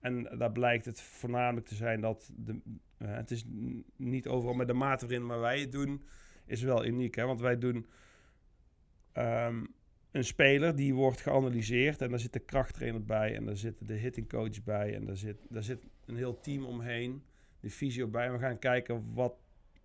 [0.00, 2.60] En daar blijkt het voornamelijk te zijn dat de,
[2.96, 3.44] eh, het is
[3.96, 6.02] niet overal, maar de mate waarin maar wij het doen
[6.46, 7.14] is wel uniek.
[7.14, 7.24] Hè?
[7.26, 7.86] Want wij doen
[9.12, 9.64] ehm,
[10.10, 13.94] een speler die wordt geanalyseerd en daar zit de krachttrainer bij en daar zit de
[13.94, 17.22] hitting coach bij en daar zit, daar zit een heel team omheen,
[17.60, 18.26] de fysio bij.
[18.26, 19.34] En we gaan kijken wat,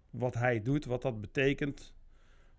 [0.10, 1.94] wat hij doet, wat dat betekent.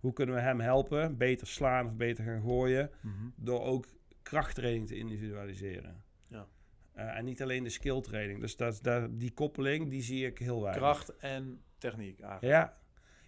[0.01, 2.91] Hoe kunnen we hem helpen, beter slaan of beter gaan gooien,
[3.37, 3.87] door ook
[4.23, 6.03] krachttraining te individualiseren.
[6.27, 6.47] Ja.
[6.93, 8.41] Eh, en niet alleen de skill training.
[8.41, 10.83] Dus dat, die koppeling, die zie ik heel weinig.
[10.83, 12.53] Kracht en techniek eigenlijk.
[12.53, 12.79] Ja.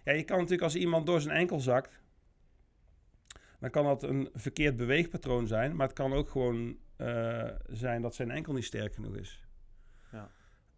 [0.03, 2.01] ja, je kan natuurlijk als iemand door zijn enkel zakt,
[3.59, 8.15] dan kan dat een verkeerd beweegpatroon zijn, maar het kan ook gewoon eh, zijn dat
[8.15, 9.47] zijn enkel niet sterk genoeg is.
[10.11, 10.29] Ja.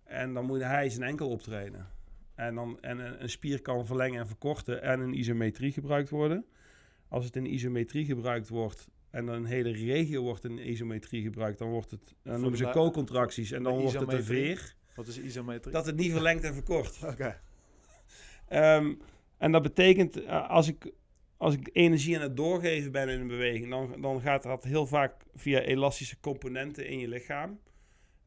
[0.04, 1.88] En dan moet hij zijn enkel optrainen.
[2.36, 6.46] En, dan, en een, spier kan verlengen en verkorten en in isometrie gebruikt worden.
[7.08, 11.70] Als het in isometrie gebruikt wordt en een hele regio wordt in isometrie gebruikt, dan
[11.70, 14.76] wordt het, dan noemen ze co-contracties en dan wordt het een veer.
[14.96, 15.74] Wat is isometrie?
[15.74, 17.00] Dat het niet verlengt en verkort.
[17.12, 17.42] Oké.
[18.48, 18.94] Ehm,
[19.38, 20.92] en dat betekent, eh, als ik,
[21.38, 24.86] als ik energie aan het doorgeven ben in een beweging, dan, dan gaat dat heel
[24.86, 27.60] vaak via elastische componenten in je lichaam.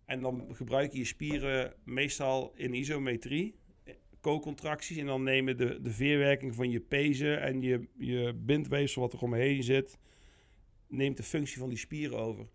[0.05, 3.68] En dan gebruik je je spieren meestal in isometrie, eh,
[4.21, 4.97] co-contracties.
[4.97, 9.23] En dan nemen de, de veerwerking van je pezen en je, je bindweefsel wat er
[9.23, 9.99] omheen zit,
[10.89, 12.47] neemt de functie van die spieren over.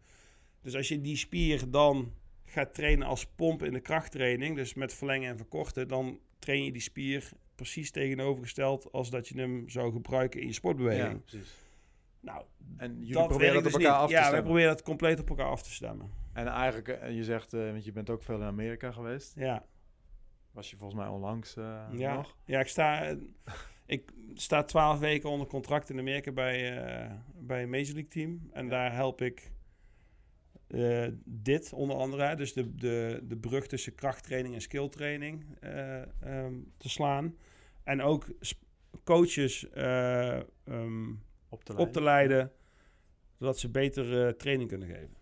[0.61, 2.13] Dus als je die spier dan
[2.45, 6.71] gaat trainen als pomp in de krachttraining, dus met verlengen en verkorten, dan train je
[6.71, 11.21] die spier precies tegenovergesteld als dat je hem zou gebruiken in je Ja, sportbeweging.
[11.25, 11.53] precies.
[12.19, 12.43] Nou,
[12.77, 14.01] En jullie dat proberen dat op dus elkaar niet.
[14.01, 14.43] af te Ja, wij stemmen.
[14.43, 16.09] proberen dat compleet op elkaar af te stemmen.
[16.33, 19.33] En eigenlijk, eh, je zegt, eh, want je bent ook veel in Amerika geweest.
[19.35, 19.65] Ja,
[20.53, 22.15] Was je volgens mij onlangs eh, ja.
[22.15, 22.37] nog?
[22.45, 23.15] ja ik sta,
[23.85, 28.49] ik sta twaalf weken onder contract in Amerika bij, eh, bij een Major League team.
[28.51, 28.69] En Ja.
[28.69, 29.51] daar help ik
[30.67, 36.53] eh, dit onder andere, dus de, de, de brug tussen krachttraining en skilltraining eh, ehm,
[36.77, 37.37] te slaan.
[37.83, 38.25] En ook
[39.03, 41.09] coaches eh, ehm,
[41.49, 42.51] Op te op te leiden,
[43.39, 45.15] zodat ze beter eh, training kunnen geven.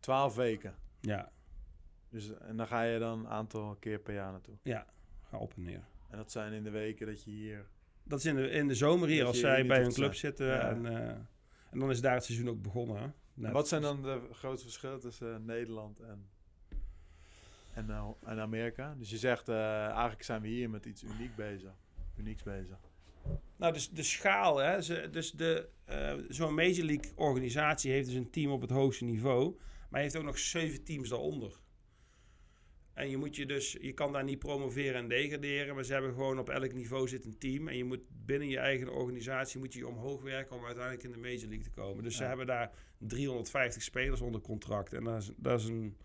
[0.00, 0.74] Twaalf weken.
[1.00, 1.31] Ja,
[2.12, 4.54] Dus, en dan ga je dan een aantal keer per jaar naartoe.
[5.28, 5.84] ga op en neer.
[6.08, 7.66] En dat zijn in de weken dat je hier...
[8.02, 10.34] Dat is in de, in de zomer hier, als zij bij hun club zijn.
[10.34, 10.46] zitten.
[10.46, 10.70] Ja.
[10.70, 11.08] En, eh,
[11.70, 13.14] en dan is daar het seizoen ook begonnen.
[13.34, 16.28] wat zijn dan de grootste verschillen tussen eh, Nederland en,
[17.74, 18.94] en, eh, en Amerika?
[18.98, 21.72] Dus je zegt, eigenlijk zijn we hier met iets uniek bezig.
[22.16, 22.78] Unieks bezig.
[23.56, 24.82] Nou, dus de schaal, hè.
[24.82, 25.68] Ze, dus de,
[26.28, 29.58] zo'n Major League organisatie heeft dus een team op het hoogste niveau.
[29.88, 31.60] Maar heeft ook nog zeven teams daaronder.
[32.94, 36.12] En je, moet je, dus, je kan daar niet promoveren en degraderen, maar ze hebben
[36.12, 37.68] gewoon op elk niveau zit een team.
[37.68, 41.18] En je moet binnen je eigen organisatie moet je omhoog werken om uiteindelijk in de
[41.18, 42.04] Major League te komen.
[42.04, 44.92] Dus ze hebben daar 350 spelers onder contract.
[44.92, 45.96] En dat is, dat is een,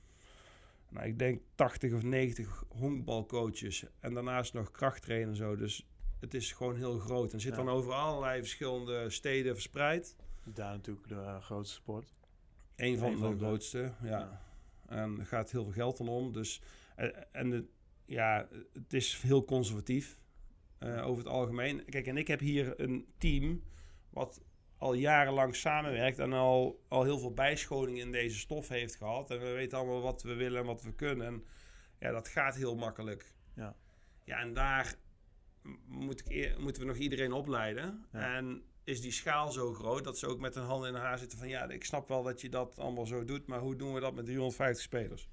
[0.90, 3.86] nou, ik denk 80 of 90 honkbalcoaches.
[4.00, 5.56] En daarnaast nog krachttrainer en zo.
[5.56, 5.88] Dus
[6.20, 7.34] het is gewoon heel groot.
[7.34, 7.58] En zit Ja.
[7.58, 10.16] dan over allerlei verschillende steden verspreid.
[10.44, 12.14] Daar natuurlijk de grootste sport.
[12.76, 14.42] Een van Een de van de- grootste, ja.
[14.88, 16.34] En er gaat heel veel geld dan om.
[16.34, 16.62] Dus,
[16.96, 17.66] eh, en de,
[18.06, 20.20] ja, het is heel conservatief
[20.78, 21.86] eh, over het algemeen.
[21.86, 23.64] Kijk, en ik heb hier een team
[24.10, 24.42] wat
[24.78, 29.32] al jarenlang samenwerkt en al, al heel veel bijscholing in deze stof heeft gehad.
[29.32, 31.28] En we weten allemaal wat we willen en wat we kunnen.
[31.28, 31.44] En
[32.00, 33.34] ja, dat gaat heel makkelijk.
[33.56, 33.76] Ja.
[34.24, 34.96] Ja, en daar
[35.86, 38.06] moet ik moeten we nog iedereen opleiden.
[38.12, 38.36] Ja.
[38.36, 41.38] En is die schaal zo groot dat ze ook met hun handen in haar zitten
[41.38, 41.48] van...
[41.48, 44.16] ja, ik snap wel dat je dat allemaal zo doet, maar hoe doen we dat
[44.16, 45.30] met 350 spelers?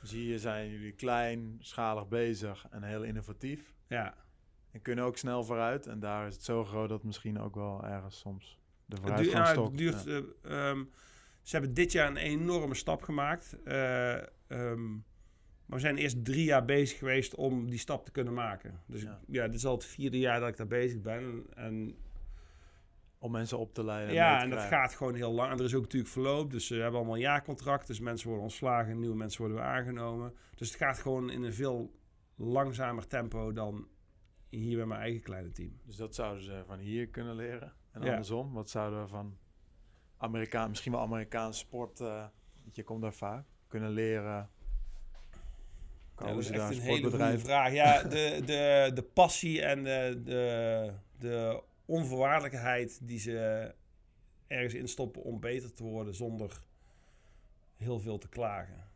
[0.00, 3.74] Dus hier zijn jullie klein, schalig bezig en heel innovatief.
[3.86, 4.14] Ja,
[4.70, 5.86] En kunnen ook snel vooruit.
[5.86, 9.30] En daar is het zo groot dat misschien ook wel ergens soms de het, duurt,
[9.30, 9.78] vooruitgang ja, stokt.
[9.78, 10.04] duurt...
[10.04, 10.22] Ja.
[10.42, 10.84] eh, ehm,
[11.42, 13.56] ze hebben dit jaar een enorme stap gemaakt.
[13.64, 14.92] Eh, ehm,
[15.66, 18.80] maar we zijn eerst drie jaar bezig geweest om die stap te kunnen maken.
[18.86, 19.20] Dus Ja.
[19.26, 21.46] ja, dit is al het vierde jaar dat ik daar bezig ben.
[21.54, 21.96] En
[23.22, 24.14] Om mensen op te leiden.
[24.14, 25.52] Ja, te en dat gaat gewoon heel lang.
[25.52, 26.50] En er is ook natuurlijk verloop.
[26.50, 27.86] Dus we hebben allemaal een jaarcontract.
[27.86, 30.34] Dus mensen worden ontslagen, nieuwe mensen worden weer aangenomen.
[30.54, 31.98] Dus het gaat gewoon in een veel
[32.36, 33.88] langzamer tempo dan
[34.48, 35.80] hier bij mijn eigen kleine team.
[35.84, 37.72] Dus dat zouden ze van hier kunnen leren.
[37.92, 38.10] En Ja.
[38.10, 39.36] andersom, wat zouden we van
[40.16, 42.24] Amerikaan, misschien wel Amerikaanse sport, eh,
[42.72, 44.50] je komt daar vaak, kunnen leren?
[46.18, 47.72] Ja, dat is ze echt daar een hele goede vraag.
[47.72, 53.74] Ja, de, de, de passie en de, de, de onvoorwaardelijkheid die ze
[54.46, 56.62] ergens instoppen om beter te worden zonder
[57.76, 58.90] heel veel te klagen.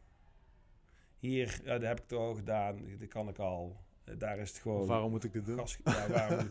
[1.19, 2.99] Hier, ja, dat heb ik toch al gedaan.
[2.99, 3.77] Dat kan ik al.
[4.19, 4.87] Daar is het gewoon...
[4.87, 5.59] Waarom moet ik dit doen?
[5.59, 6.49] Gas, ja, waarom?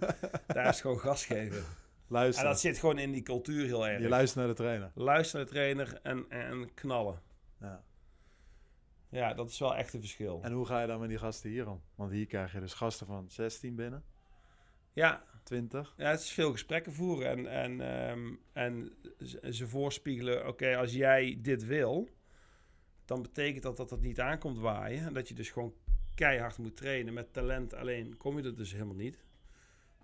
[0.48, 1.58] Daar is het gewoon gas geven.
[1.58, 1.65] En
[2.08, 2.45] Luister.
[2.45, 4.02] dat zit gewoon in die cultuur heel erg.
[4.02, 4.91] Je luistert naar de trainer.
[4.93, 7.21] Luister naar de trainer en, en knallen.
[7.60, 7.84] Ja.
[9.10, 10.39] Ja, dat is wel echt een verschil.
[10.43, 11.82] En hoe ga je dan met die gasten hier om?
[11.95, 14.04] Want hier krijg je dus gasten van 16 binnen,
[14.96, 15.94] Ja, 20.
[15.98, 18.94] ja, het is veel gesprekken voeren en, en, ehm, en
[19.54, 20.48] ze voorspiegelen...
[20.48, 22.10] Oké, als jij dit wil,
[23.06, 25.06] dan betekent dat dat het niet aankomt waaien.
[25.06, 25.74] En dat je dus gewoon
[26.16, 27.14] keihard moet trainen.
[27.14, 29.24] Met talent alleen kom je er dus helemaal niet.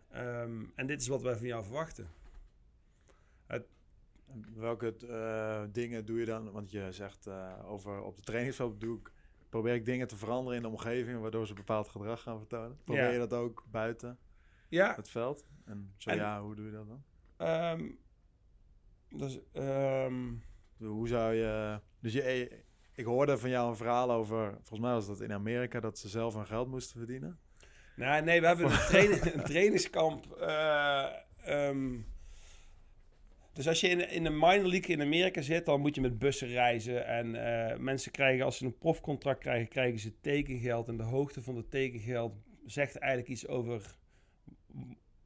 [0.10, 2.08] Ehm, en dit is wat wij van jou verwachten.
[4.56, 6.52] Welke eh, dingen doe je dan?
[6.52, 9.12] Want je zegt eh, over op de trainingsveld doe ik,
[9.50, 12.78] probeer ik dingen te veranderen in de omgeving waardoor ze bepaald gedrag gaan vertonen.
[12.84, 13.10] Probeer Ja.
[13.10, 14.18] je dat ook buiten
[14.72, 15.46] Ja, het veld?
[15.66, 17.04] En zo En- ja, hoe doe je dat dan?
[17.38, 17.90] ehm,
[19.10, 20.34] dus, ehm,
[20.78, 21.80] Hoe zou je...
[22.00, 22.58] Dus je, eh,
[22.96, 26.10] ik hoorde van jou een verhaal over, volgens mij was dat in Amerika, dat ze
[26.10, 27.40] zelf hun geld moesten verdienen.
[27.96, 28.66] Nou, nee, we hebben
[29.36, 30.32] een, trainingskamp.
[30.32, 32.00] ehm,
[33.54, 36.20] dus als je in, in een minor league in Amerika zit, dan moet je met
[36.20, 37.06] bussen reizen.
[37.06, 40.88] En eh, mensen krijgen, als ze een profcontract krijgen, krijgen ze tekengeld.
[40.88, 42.34] En de hoogte van het tekengeld
[42.66, 43.96] zegt eigenlijk iets over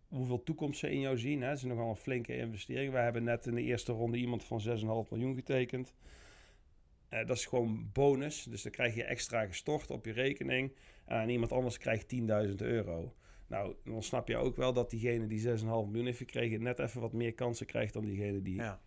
[0.08, 1.42] hoeveel toekomst ze in jou zien.
[1.42, 1.48] Hè.
[1.48, 2.92] Het is nogal een flinke investering.
[2.92, 5.94] We hebben net in de eerste ronde iemand van 6,5 miljoen getekend.
[7.10, 8.44] Eh, dat is gewoon bonus.
[8.44, 10.76] Dus dan krijg je extra gestort op je rekening.
[11.06, 13.14] En iemand anders krijgt 10.000 euro.
[13.48, 16.64] Nou, dan snap je ook wel dat diegene die 6,5 miljoen heeft gekregen...
[16.64, 18.56] net even wat meer kansen krijgt dan diegene die...
[18.56, 18.82] Ja.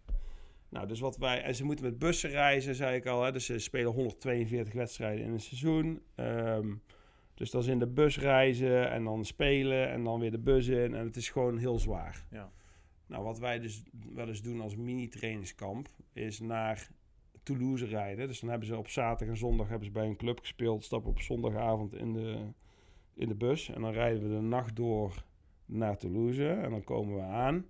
[0.69, 1.43] Nou, dus wat wij...
[1.43, 3.23] En ze moeten met bussen reizen, zei ik al.
[3.23, 3.33] Hè?
[3.33, 6.03] Dus ze spelen 142 wedstrijden in een seizoen.
[6.15, 6.75] Ehm,
[7.39, 10.67] dus dat is in de bus reizen en dan spelen en dan weer de bus
[10.67, 10.95] in.
[10.95, 12.27] En het is gewoon heel zwaar.
[12.31, 12.53] Ja.
[13.07, 13.83] Nou, wat wij dus
[14.15, 15.89] wel eens doen als mini-trainingskamp...
[16.13, 16.91] is naar
[17.43, 18.27] Toulouse rijden.
[18.27, 20.85] Dus dan hebben ze op zaterdag en zondag hebben ze bij een club gespeeld.
[20.85, 22.53] Stappen op zondagavond in de,
[23.15, 23.69] in de bus.
[23.69, 25.25] En dan rijden we de nacht door
[25.67, 26.49] naar Toulouse.
[26.49, 27.67] En dan komen we aan.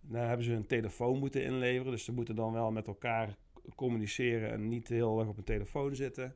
[0.00, 1.92] Dan hebben ze hun telefoon moeten inleveren.
[1.92, 3.36] Dus ze moeten dan wel met elkaar
[3.74, 6.34] communiceren en niet heel erg op een telefoon zitten.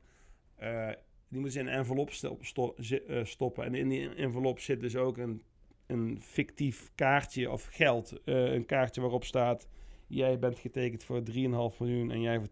[0.54, 0.90] Eh,
[1.28, 2.10] die moeten ze in een envelop
[2.40, 2.74] sto-
[3.06, 3.64] eh, stoppen.
[3.64, 5.42] En in die envelop zit dus ook een,
[5.86, 8.22] een fictief kaartje of geld.
[8.24, 9.68] Eh, een kaartje waarop staat...
[10.06, 11.32] Jij bent getekend voor 3,5
[11.78, 12.48] miljoen en jij voor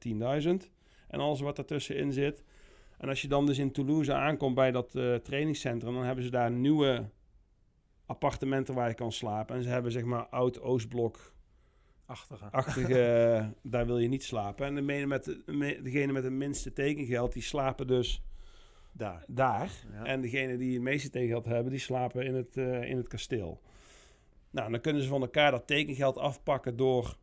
[0.66, 0.70] 10.000.
[1.08, 2.44] En alles wat ertussenin zit.
[2.98, 5.94] En als je dan dus in Toulouse aankomt bij dat eh, trainingscentrum...
[5.94, 7.08] dan hebben ze daar nieuwe
[8.06, 9.56] appartementen waar je kan slapen.
[9.56, 11.32] En ze hebben zeg maar oud Oostblok
[12.06, 12.44] Achtige.
[12.50, 14.66] achtige, daar wil je niet slapen.
[14.66, 18.22] En degene met, de, me- degene met het minste tekengeld, die slapen dus
[18.92, 19.24] Daar.
[19.28, 19.70] daar.
[19.92, 20.04] Ja.
[20.04, 23.60] En degene die het meeste tekengeld hebben, die slapen in het, eh, in het kasteel.
[24.50, 27.16] Nou, dan kunnen ze van elkaar dat tekengeld afpakken door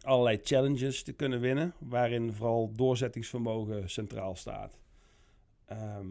[0.00, 4.80] allerlei challenges te kunnen winnen, waarin vooral doorzettingsvermogen centraal staat.
[5.66, 6.06] ehm,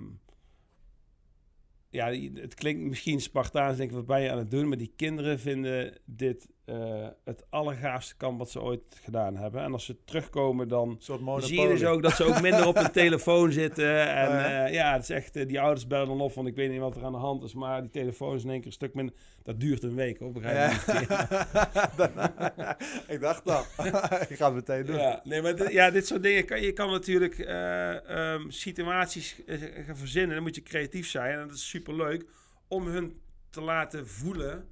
[1.90, 4.68] ja, het klinkt misschien Spartaans, denk ik, wat ben je aan het doen?
[4.68, 9.62] Maar die kinderen vinden dit eh, het allergaafste kamp wat ze ooit gedaan hebben.
[9.64, 10.98] En als ze terugkomen, dan
[11.38, 14.08] zie je dus ook dat ze ook minder op hun telefoon zitten.
[14.08, 14.94] En Oh, ja?
[14.94, 17.04] het is echt, eh, die ouders bellen dan op, want ik weet niet wat er
[17.06, 17.54] aan de hand is.
[17.54, 19.16] Maar die telefoon is in één keer een stuk minder.
[19.44, 21.06] Dat duurt een week, hoor, begrijp je?
[21.10, 22.78] Ja.
[23.14, 23.62] ik dacht al.
[24.30, 24.98] ik ga het meteen doen.
[24.98, 29.46] Ja, nee, maar dit, ja, dit soort dingen kan je kan natuurlijk eh, ehm, situaties
[29.46, 30.36] eh, gaan verzinnen.
[30.36, 32.26] Dan moet je creatief zijn en dat is super leuk
[32.68, 34.70] om hun te laten voelen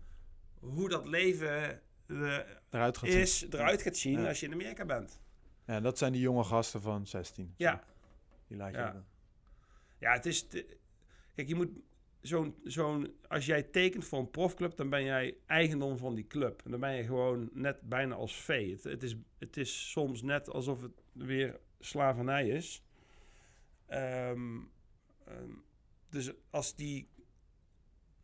[0.59, 2.37] hoe dat leven eh,
[2.69, 3.19] Eruit gaat zien.
[3.19, 4.27] is, eruit gaat zien Ja.
[4.27, 5.19] als je in Amerika bent.
[5.65, 7.53] Ja, dat zijn die jonge gasten van 16.
[7.57, 7.83] Ja,
[8.47, 8.77] Die laat je
[9.99, 10.13] Ja.
[10.13, 10.47] het is.
[10.47, 10.77] te-
[11.35, 11.69] kijk, je moet
[12.21, 16.61] zo'n zo'n als jij tekent voor een profclub, dan ben jij eigendom van die club.
[16.65, 18.71] En dan ben je gewoon net bijna als vee.
[18.71, 22.83] Het, het, is, het is soms net alsof het weer slavernij is.
[23.85, 24.57] Ehm,
[25.25, 25.51] ehm,
[26.09, 27.07] dus als die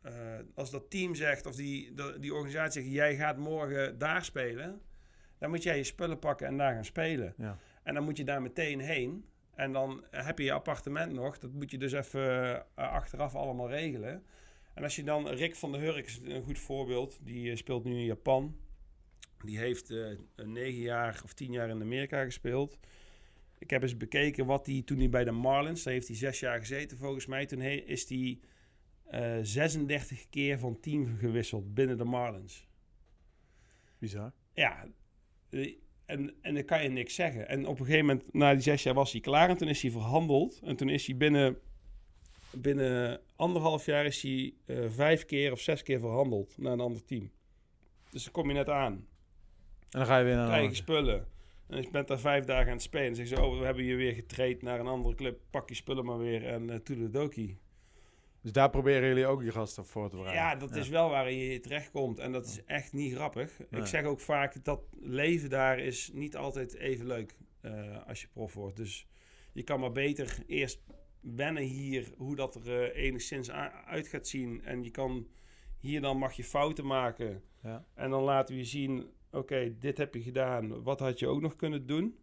[0.06, 0.14] eh,
[0.56, 4.82] als dat team zegt of die, dat- die organisatie zegt, jij gaat morgen daar spelen,
[5.38, 7.34] dan moet jij je spullen pakken en daar gaan spelen.
[7.38, 7.58] Ja.
[7.84, 9.26] En dan moet je daar meteen heen.
[9.56, 11.40] En dan heb je je appartement nog.
[11.40, 14.24] Dat moet je dus even eh, achteraf allemaal regelen.
[14.74, 17.20] En als je dan, Rick van der Hurk is een goed voorbeeld.
[17.22, 18.58] Die eh, speelt nu in Japan.
[19.46, 19.94] Die heeft
[20.36, 22.80] negen jaar of tien jaar in Amerika gespeeld.
[23.58, 26.40] Ik heb eens bekeken wat hij toen hij bij de Marlins, daar heeft hij zes
[26.40, 27.46] jaar gezeten volgens mij.
[27.46, 28.40] Toen is hij
[29.06, 32.68] eh 36 keer van team gewisseld binnen de Marlins.
[33.98, 34.32] Bizar.
[34.54, 34.88] Ja,
[35.50, 37.48] eh, en, en dan kan je niks zeggen.
[37.48, 39.50] En op een gegeven moment, na die zes jaar, was hij klaar.
[39.50, 40.60] En toen is hij verhandeld.
[40.64, 41.58] En toen is hij binnen,
[42.52, 47.06] binnen anderhalf jaar is hij eh, vijf keer of zes keer verhandeld naar een ander
[47.06, 47.32] team.
[48.10, 48.94] Dus dan kom je net aan.
[48.94, 50.84] En dan ga je weer naar een Krijg je andere.
[50.84, 51.28] spullen.
[51.68, 53.08] En je bent daar vijf dagen aan het spelen.
[53.08, 55.40] En zeggen ze, oh, we hebben je weer getraind naar een andere club.
[55.50, 57.58] Pak je spullen maar weer en uh, toedeledokie.
[58.46, 60.44] Dus daar proberen jullie ook je gasten voor te bereiden.
[60.44, 62.20] Ja, dat is wel waar je terechtkomt.
[62.20, 63.60] En dat is echt niet grappig.
[63.70, 63.82] Nee.
[63.82, 68.28] Ik zeg ook vaak dat leven daar is niet altijd even leuk eh, als je
[68.28, 68.76] prof wordt.
[68.76, 69.08] Dus
[69.54, 70.82] je kan maar beter eerst
[71.20, 73.52] wennen hier hoe dat er eh, enigszins
[73.86, 74.64] uit gaat zien.
[74.64, 75.28] En je kan
[75.80, 77.44] hier dan mag je fouten maken.
[77.64, 77.86] Ja.
[77.94, 80.84] En dan laten we je zien, oké, dit heb je gedaan.
[80.84, 82.20] Wat had je ook nog kunnen doen?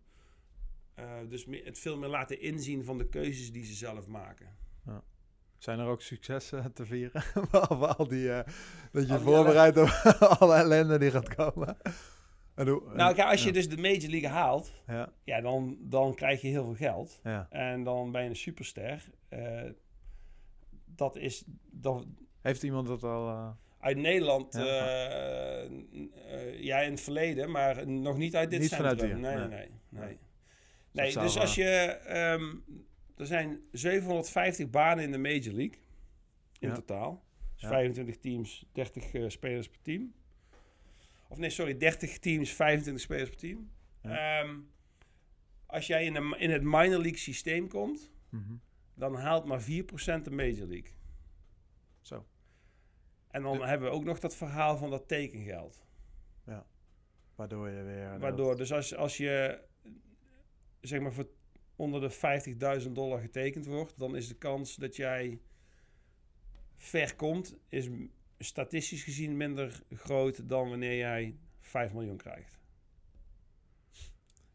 [0.95, 4.62] Eh, dus het veel meer laten inzien van de keuzes die ze zelf maken.
[5.63, 7.23] Zijn er ook successen te vieren?
[7.51, 8.33] Behalve al die...
[8.33, 8.53] eh,
[8.93, 9.89] dat je Al voorbereidt op
[10.41, 11.77] alle ellende die gaat komen.
[12.55, 13.53] En hoe, Nou, kijk, als je ja.
[13.53, 17.21] dus de Major League haalt, Ja, ja, dan, dan krijg je heel veel geld.
[17.25, 17.47] ja.
[17.51, 19.05] En dan ben je een superster.
[19.29, 19.63] Eh,
[20.85, 22.07] dat is dat,
[22.41, 23.29] Heeft iemand dat al...
[23.29, 25.67] eh, uit Nederland, Ja.
[26.59, 29.25] ja, in het verleden, maar nog niet uit dit Niet vanuit centrum.
[29.25, 30.19] hier, Nee, nee, nee.
[30.93, 31.13] nee.
[31.13, 31.65] dus als je,
[32.07, 32.43] ehm,
[33.23, 35.79] er zijn 750 banen in de Major League
[36.59, 36.75] in Ja.
[36.75, 37.25] totaal.
[37.53, 37.69] Dus Ja.
[37.69, 40.13] 25 teams, 30 eh, spelers per team.
[41.29, 43.71] Of nee, sorry, 30 teams, 25 spelers per team.
[44.03, 44.59] Ehm,
[45.67, 48.53] als jij in, een, in het minor league systeem komt, mhm.
[48.95, 50.93] dan haalt maar 4% de Major League.
[52.01, 52.27] Zo.
[53.31, 55.85] En dan De- hebben we ook nog dat verhaal van dat tekengeld.
[57.35, 58.19] Waardoor je weer...
[58.19, 59.61] Waardoor, dus als, als je
[60.81, 61.29] zeg maar voor
[61.83, 65.41] onder de 50.000 dollar getekend wordt, dan is de kans dat jij
[66.77, 67.89] ver komt, is
[68.39, 72.59] statistisch gezien minder groot dan wanneer jij 5 miljoen krijgt.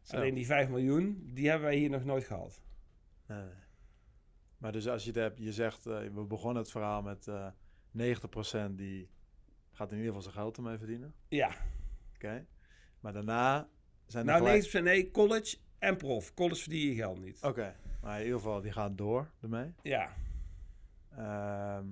[0.01, 0.15] Zo.
[0.15, 2.61] Alleen die 5 miljoen, die hebben wij hier nog nooit gehad.
[3.25, 3.55] Nee, nee.
[4.57, 7.47] Maar dus als je het hebt, je zegt, eh, we begonnen het verhaal met eh
[7.91, 9.09] 90% die
[9.71, 11.13] gaat in ieder geval zijn geld ermee verdienen.
[11.27, 11.55] Ja,
[12.15, 12.47] Oké.
[12.99, 13.69] Maar daarna
[14.05, 14.77] zijn er nou gelijk...
[14.77, 16.33] 90% nee, college en prof.
[16.33, 17.43] College verdien je geld niet.
[17.43, 19.73] Oké, maar in ieder geval, die gaan door ermee.
[19.81, 20.09] Ja,
[21.17, 21.85] Ehm,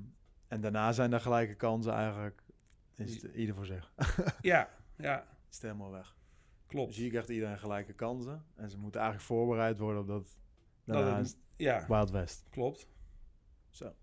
[0.47, 2.43] en daarna zijn er gelijke kansen eigenlijk.
[2.95, 3.91] Is het ieder voor zich.
[4.41, 5.19] ja, ja,
[5.49, 6.15] is het helemaal weg.
[6.67, 6.87] klopt.
[6.87, 8.45] Dus hier krijgt iedereen gelijke kansen.
[8.55, 10.37] En ze moeten eigenlijk voorbereid worden op dat...
[10.83, 12.43] Dat Daarna het- is het Ja, Wild West.
[12.49, 12.87] klopt.
[13.69, 13.93] Zo.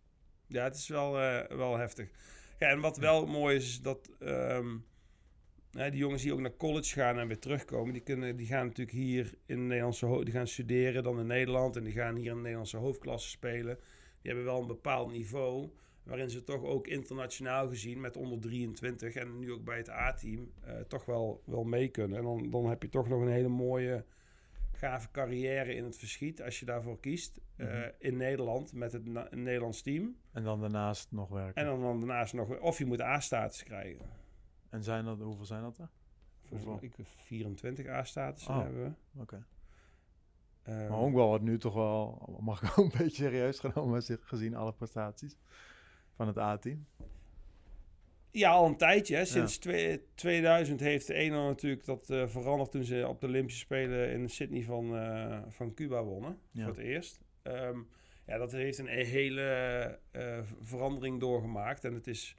[0.47, 2.11] Ja, het is wel, eh, wel heftig.
[2.59, 4.77] Ja, en wat wel mooi is, is dat ehm,
[5.73, 8.97] die jongens die ook naar college gaan en weer terugkomen, die, kunnen, die gaan natuurlijk
[8.97, 12.35] hier in de Nederlandse die gaan studeren dan in Nederland en die gaan hier in
[12.37, 13.79] de Nederlandse hoofdklasse spelen.
[14.23, 15.71] Die hebben wel een bepaald niveau
[16.03, 20.53] waarin ze toch ook internationaal gezien met onder 23 en nu ook bij het A-team
[20.65, 22.19] eh, toch wel, wel mee kunnen.
[22.19, 24.05] En dan, dan heb je toch nog een hele mooie
[24.73, 27.91] gave carrière in het verschiet als je daarvoor kiest eh, Mhm.
[27.99, 30.17] in Nederland met het Nederlands team.
[30.33, 31.55] En dan daarnaast nog werken.
[31.55, 34.22] En dan, dan daarnaast nog, of je moet A-status krijgen.
[34.73, 35.89] En zijn dat, hoeveel zijn dat er?
[36.45, 38.63] Volgens mij ik 24 A-status Oh.
[38.63, 38.83] hebben
[39.15, 39.21] we.
[39.21, 39.45] Oké.
[40.63, 44.55] Ehm, Maar honkbal wordt nu toch wel, mag ik ook een beetje serieus genomen, gezien
[44.55, 45.37] alle prestaties
[46.15, 46.87] van het A-team.
[48.31, 49.17] Ja, al een tijdje.
[49.17, 49.25] Hè.
[49.25, 53.61] Sinds twee- 2000 heeft de ene natuurlijk dat eh, veranderd toen ze op de Olympische
[53.61, 56.39] Spelen in Sydney van, eh, van Cuba wonnen.
[56.51, 56.65] Ja.
[56.65, 57.21] Voor het eerst.
[57.43, 57.79] Ehm,
[58.27, 59.43] ja, dat heeft een hele
[60.11, 61.85] eh, verandering doorgemaakt.
[61.85, 62.37] En het is...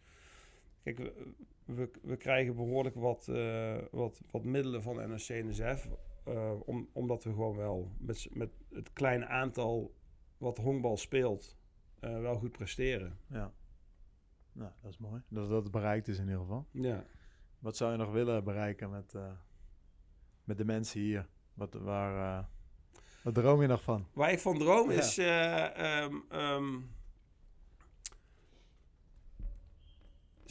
[0.84, 1.12] Kijk,
[1.66, 5.88] we, we, krijgen behoorlijk wat, eh, wat, wat middelen van NOC-NSF.
[6.26, 9.95] eh, om, omdat we gewoon wel met, met het kleine aantal
[10.38, 11.57] wat honkbal speelt...
[11.99, 13.18] eh, wel goed presteren.
[13.28, 13.53] Ja.
[14.51, 15.22] Nou, dat is mooi.
[15.30, 16.68] Dat dat bereikt is in ieder geval.
[16.72, 17.05] Ja.
[17.59, 19.32] Wat zou je nog willen bereiken met, eh,
[20.43, 21.28] met de mensen hier?
[21.53, 22.45] Wat, waar, eh,
[23.24, 24.07] wat droom je nog van?
[24.14, 24.97] Waar ik van droom Ja.
[24.97, 26.80] is eh, ehm, ehm,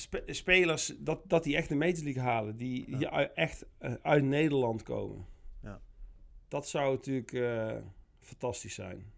[0.03, 3.11] spe- spelers dat, dat die echt de Major League halen, die Ja.
[3.11, 5.27] ui- echt eh, uit Nederland komen.
[5.63, 5.81] Ja.
[6.49, 7.77] Dat zou natuurlijk eh,
[8.21, 9.13] fantastisch zijn.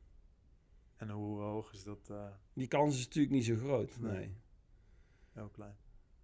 [0.96, 2.08] En hoe hoog is dat?
[2.10, 4.00] eh, Die kans is natuurlijk niet zo groot.
[4.00, 4.12] Nee.
[4.16, 4.34] Nee.
[5.32, 5.74] heel klein.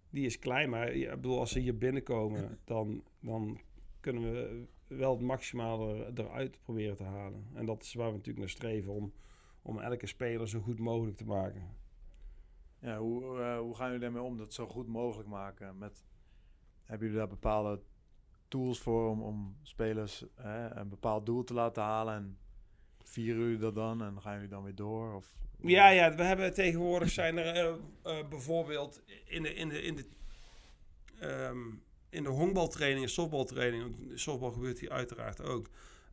[0.09, 3.59] Die is klein, maar ja, ik bedoel, als ze hier binnenkomen, dan, dan
[3.99, 7.47] kunnen we wel het maximale er- eruit proberen te halen.
[7.53, 9.13] En dat is waar we natuurlijk naar streven, om,
[9.61, 11.79] om elke speler zo goed mogelijk te maken.
[12.81, 14.37] Ja, hoe, eh, hoe gaan jullie daarmee om?
[14.37, 15.77] Dat zo goed mogelijk maken?
[15.77, 16.03] Met,
[16.85, 17.81] hebben jullie daar bepaalde
[18.47, 22.13] tools voor om, om spelers hè, een bepaald doel te laten halen?
[22.13, 22.37] En
[23.03, 25.15] vieren jullie dat dan en gaan jullie dan weer door?
[25.15, 27.73] Of, Ja, ja, we hebben tegenwoordig zijn er eh,
[28.19, 30.05] eh, bijvoorbeeld in de, in de, in de,
[31.19, 31.69] ehm,
[32.09, 35.69] in de honkbaltraining en softbaltraining, softbal gebeurt hier uiteraard ook,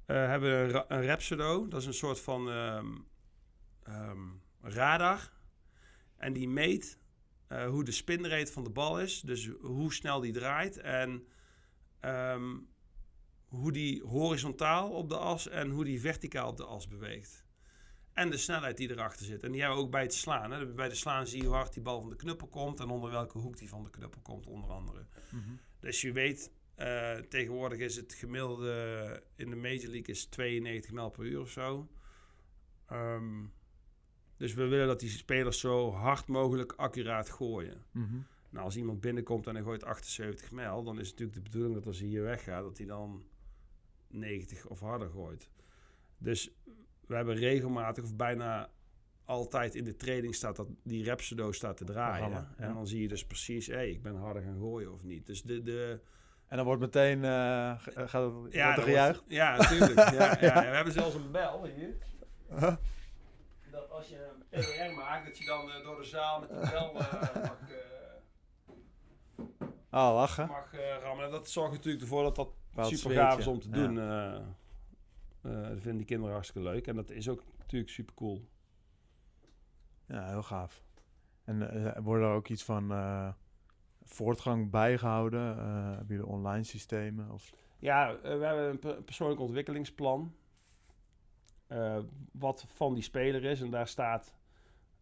[0.06, 1.68] hebben we een, een.
[1.68, 2.86] Dat is een soort van ehm,
[3.82, 4.28] ehm,
[4.60, 5.36] radar.
[6.18, 6.98] En die meet
[7.46, 11.26] eh, hoe de spinrate van de bal is, dus hoe snel die draait en
[12.00, 12.56] ehm,
[13.46, 17.46] hoe die horizontaal op de as en hoe die verticaal op de as beweegt.
[18.12, 19.42] En de snelheid die erachter zit.
[19.42, 20.50] En die hebben we ook bij het slaan.
[20.50, 20.66] Hè.
[20.66, 23.10] Bij de slaan zie je hoe hard die bal van de knuppel komt en onder
[23.10, 25.06] welke hoek die van de knuppel komt, onder andere.
[25.30, 25.50] Mhm.
[25.80, 31.10] Dus je weet, eh, tegenwoordig is het gemiddelde in de Major League is 92 mijl
[31.10, 31.88] per uur of zo.
[32.86, 33.44] Ehm,
[34.38, 37.82] dus we willen dat die spelers zo hard mogelijk accuraat gooien.
[37.92, 38.16] Mhm.
[38.50, 41.74] Nou, als iemand binnenkomt en hij gooit 78 mijl, dan is het natuurlijk de bedoeling
[41.74, 43.24] dat als hij hier weggaat, dat hij dan
[44.08, 45.48] 90 of harder gooit.
[46.18, 46.50] Dus
[47.06, 48.70] we hebben regelmatig of bijna
[49.24, 52.30] altijd in de training staat dat die Rhapsodo staat te draaien.
[52.30, 52.54] Ja.
[52.56, 55.26] En dan zie je dus precies, hé, ik ben harder gaan gooien of niet.
[55.26, 55.62] Dus de...
[55.62, 56.00] de
[56.46, 59.18] En dan wordt meteen, ge- gaat het, wordt er dat gejuicht?
[59.18, 60.10] wordt- ja, natuurlijk.
[60.20, 60.60] ja, ja.
[60.60, 61.96] We hebben zelfs een bel hier.
[63.80, 66.68] Dat als je een PR maakt, dat je dan eh, door de zaal met de
[66.70, 67.70] bel eh, mag...
[67.70, 67.76] eh,
[69.90, 70.46] Ah, lachen.
[70.46, 70.72] mag
[71.02, 71.24] rammen.
[71.24, 73.74] En dat zorgt natuurlijk ervoor dat dat Bepaald super gaaf is om te Ja.
[73.74, 73.98] doen.
[73.98, 74.42] eh,
[75.68, 76.86] dat vinden die kinderen hartstikke leuk.
[76.86, 78.48] En dat is ook natuurlijk super cool.
[80.06, 80.82] Ja, heel gaaf.
[81.44, 81.58] En
[82.02, 82.92] wordt er ook iets van
[84.02, 85.58] voortgang bijgehouden?
[85.58, 87.30] Eh hebben jullie online systemen?
[87.30, 87.50] Of...
[87.78, 90.34] Ja, we hebben een per- persoonlijk ontwikkelingsplan.
[91.68, 91.98] Eh,
[92.32, 93.60] wat van die speler is.
[93.60, 94.34] En daar staat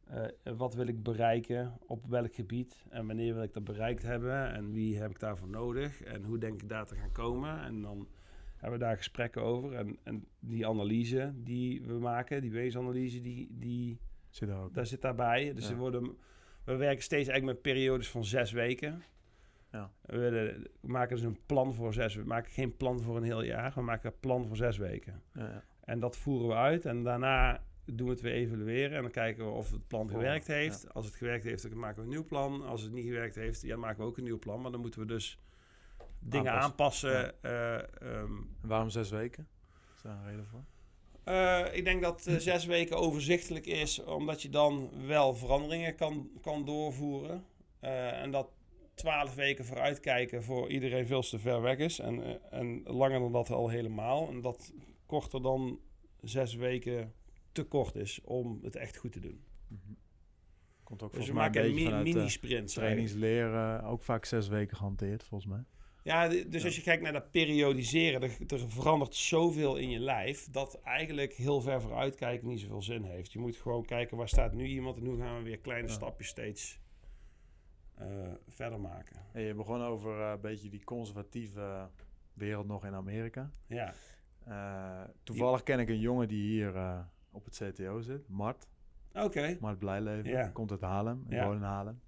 [0.06, 0.24] eh,
[0.56, 4.72] wat wil ik bereiken, op welk gebied en wanneer wil ik dat bereikt hebben en
[4.72, 7.60] wie heb ik daarvoor nodig en hoe denk ik daar te gaan komen.
[7.62, 8.08] En dan
[8.56, 9.74] hebben we daar gesprekken over.
[9.74, 13.98] En, en die analyse die we maken, die weesanalyse, die, die,
[14.28, 14.74] Zit er ook?
[14.74, 15.52] daar zit daarbij.
[15.54, 15.70] Dus Ja.
[15.70, 16.16] er worden,
[16.64, 19.02] we werken steeds eigenlijk met periodes van zes weken.
[19.70, 19.90] Ja.
[20.02, 23.22] We, willen- we maken dus een plan voor zes We maken geen plan voor een
[23.22, 23.72] heel jaar.
[23.74, 25.22] We maken een plan voor zes weken.
[25.34, 25.64] Ja, ja.
[25.87, 26.84] En dat voeren we uit.
[26.84, 28.97] En daarna doen we het weer evalueren.
[28.97, 30.95] En dan kijken we of het plan gewerkt heeft.
[30.95, 32.66] Als het gewerkt heeft, dan maken we een nieuw plan.
[32.66, 34.61] Als het niet gewerkt heeft, ja, dan maken we ook een nieuw plan.
[34.61, 35.39] Maar dan moeten we dus
[36.18, 37.16] dingen Aanpassen.
[37.16, 37.43] aanpassen.
[37.43, 37.74] eh,
[38.18, 39.49] ehm, En waarom zes weken?
[39.97, 40.64] Is daar een reden voor?
[41.24, 46.30] Eh, ik denk dat eh, zes weken overzichtelijk is, omdat je dan wel veranderingen kan,
[46.41, 47.45] kan doorvoeren.
[47.80, 48.49] Eh, en dat
[48.95, 51.99] twaalf weken vooruitkijken voor iedereen veel te ver weg is.
[51.99, 54.28] En, en langer dan dat al helemaal.
[54.28, 54.72] En dat
[55.07, 55.80] korter dan
[56.20, 57.12] zes weken
[57.52, 59.44] te kort is om het echt goed te doen.
[60.82, 62.74] Komt ook Dus we maken een mi- eh, mini-sprints.
[62.74, 63.82] trainingsleren.
[63.84, 65.64] Ook vaak zes weken gehanteerd, volgens mij.
[66.02, 70.50] Ja, dus als je kijkt naar dat periodiseren, er, er verandert zoveel in je lijf
[70.50, 73.32] dat eigenlijk heel ver vooruitkijken niet zoveel zin heeft.
[73.32, 75.94] Je moet gewoon kijken waar staat nu iemand en hoe gaan we weer kleine Ja.
[75.94, 76.78] stapjes steeds
[77.94, 79.16] eh, verder maken.
[79.32, 81.88] En je begon over eh, een beetje die conservatieve
[82.34, 83.50] wereld nog in Amerika.
[83.66, 83.94] Ja,
[84.47, 86.99] Eh, toevallig ken ik een jongen die hier eh,
[87.30, 88.68] op het CTO zit, Mart.
[89.14, 89.57] oké.
[89.61, 90.30] Mart Blijleven.
[90.30, 90.49] Ja.
[90.49, 91.24] Komt uit Haarlem.
[91.28, 92.01] Ik woon in Haarlem.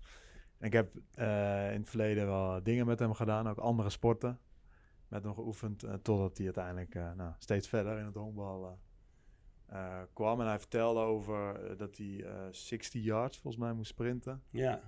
[0.58, 4.38] En ik heb eh, in het verleden wel dingen met hem gedaan, ook andere sporten.
[5.08, 8.78] Met hem geoefend, totdat hij uiteindelijk nou, steeds verder in het honkbal
[10.12, 14.80] kwam en hij vertelde over dat hij eh 60 yards volgens mij moest sprinten Ja.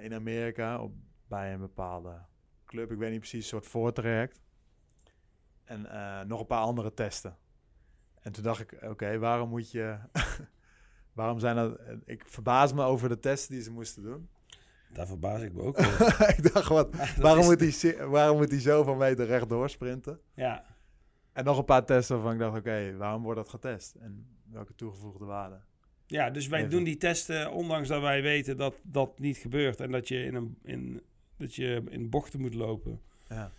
[0.00, 0.92] in Amerika op,
[1.28, 2.18] bij een bepaalde
[2.66, 2.90] club.
[2.90, 4.40] Ik weet niet precies, een soort voortraject.
[5.72, 7.36] En eh, nog een paar andere testen.
[8.20, 9.96] En toen dacht ik, oké, waarom moet je...
[11.12, 11.80] waarom zijn dat...
[12.04, 14.28] Ik verbaas me over de testen die ze moesten doen.
[14.92, 16.28] Daar verbaas ik me ook over.
[16.36, 20.20] ik dacht, wat, waarom, moet hij, waarom moet hij zoveel meter rechtdoor sprinten?
[20.34, 20.64] Ja.
[21.32, 23.94] En nog een paar testen waarvan ik dacht, oké, waarom wordt dat getest?
[23.94, 25.60] En welke toegevoegde waarde?
[26.06, 26.70] Ja, dus wij Even.
[26.70, 30.34] doen die testen ondanks dat wij weten dat dat niet gebeurt en dat je in,
[30.34, 31.02] een, in,
[31.36, 33.00] dat je in bochten moet lopen.
[33.28, 33.52] Ja,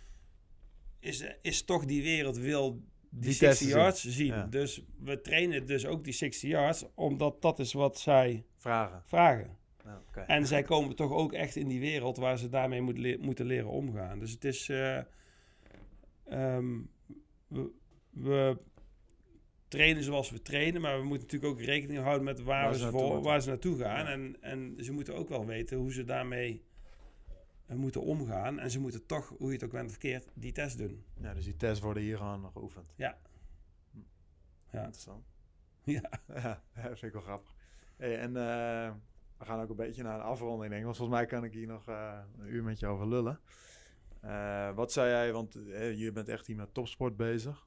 [1.04, 2.70] Is, is toch die wereld wil
[3.10, 3.76] die, Die 60 testen zien.
[3.76, 4.26] yards zien.
[4.26, 4.46] Ja.
[4.46, 9.02] Dus we trainen dus ook die 60 yards, omdat dat is wat zij vragen.
[9.06, 9.56] vragen.
[9.84, 10.26] Nou.
[10.26, 13.46] En zij komen toch ook echt in die wereld waar ze daarmee moet le- moeten
[13.46, 14.18] leren omgaan.
[14.18, 14.68] Dus het is.
[16.24, 16.80] ehm,
[17.48, 17.70] we,
[18.10, 18.58] we
[19.68, 23.22] trainen zoals we trainen, maar we moeten natuurlijk ook rekening houden met waar, ze voor,
[23.22, 24.04] waar ze naartoe gaan.
[24.04, 24.10] Ja.
[24.12, 26.64] En, en ze moeten ook wel weten hoe ze daarmee
[27.66, 28.58] moeten omgaan.
[28.58, 31.04] En ze moeten toch, hoe je het ook bent verkeerd, die test doen.
[31.20, 32.92] Ja, dus die tests worden hier gewoon geoefend.
[32.96, 33.18] Ja.
[33.90, 33.98] Hm.
[34.70, 34.84] Ja.
[34.84, 35.24] Interessant.
[35.84, 36.10] Ja.
[36.26, 37.54] Ja, dat vind ik wel grappig.
[37.96, 38.92] Hey, en eh,
[39.38, 40.84] we gaan ook een beetje naar een afronding, denk ik.
[40.84, 43.40] Want volgens mij kan ik hier nog eh, een uur met je over lullen.
[44.20, 45.52] Eh, wat zou jij, want
[45.94, 47.66] je bent echt hier met topsport bezig.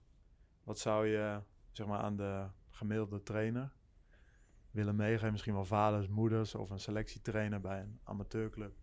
[0.63, 1.41] Wat zou je,
[1.71, 3.73] zeg maar, aan de gemiddelde trainer
[4.71, 5.31] willen meegeven?
[5.31, 8.75] Misschien wel vaders, moeders of een selectietrainer bij een amateurclub.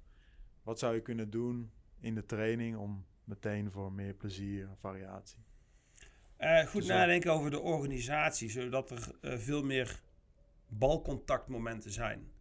[0.65, 5.39] Wat zou je kunnen doen in de training om meteen voor meer plezier en variatie?
[6.37, 10.01] Eh, goed Dus nadenken over de organisatie, zodat er eh, veel meer
[10.69, 12.33] balcontactmomenten zijn.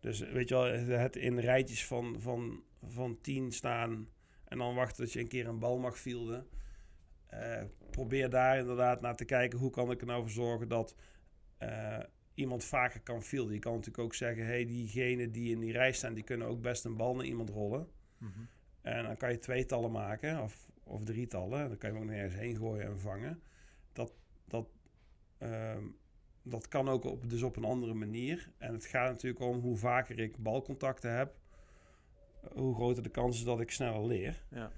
[0.00, 4.08] Dus eh, weet je wel, het- in rijtjes van, van, van tien staan
[4.44, 6.48] en dan wachten dat je een keer een bal mag fielden.
[7.26, 10.94] Eh, probeer daar inderdaad naar te kijken hoe kan ik er nou voor zorgen dat
[11.58, 11.98] eh,
[12.40, 13.54] iemand vaker kan fielden.
[13.54, 16.60] Je kan natuurlijk ook zeggen, hey, diegenen die in die rij staan, die kunnen ook
[16.60, 17.88] best een bal naar iemand rollen.
[18.80, 21.68] En dan kan je tweetallen maken, of, of drietallen.
[21.68, 23.42] Dan kan je hem ook nog ergens heen gooien en vangen.
[23.92, 24.12] Dat,
[24.48, 24.68] dat,
[25.38, 25.84] ehm,
[26.42, 28.50] dat kan ook op, dus op een andere manier.
[28.58, 31.34] En het gaat natuurlijk om hoe vaker ik balcontacten heb,
[32.52, 34.44] hoe groter de kans is dat ik sneller leer.
[34.50, 34.72] Ja.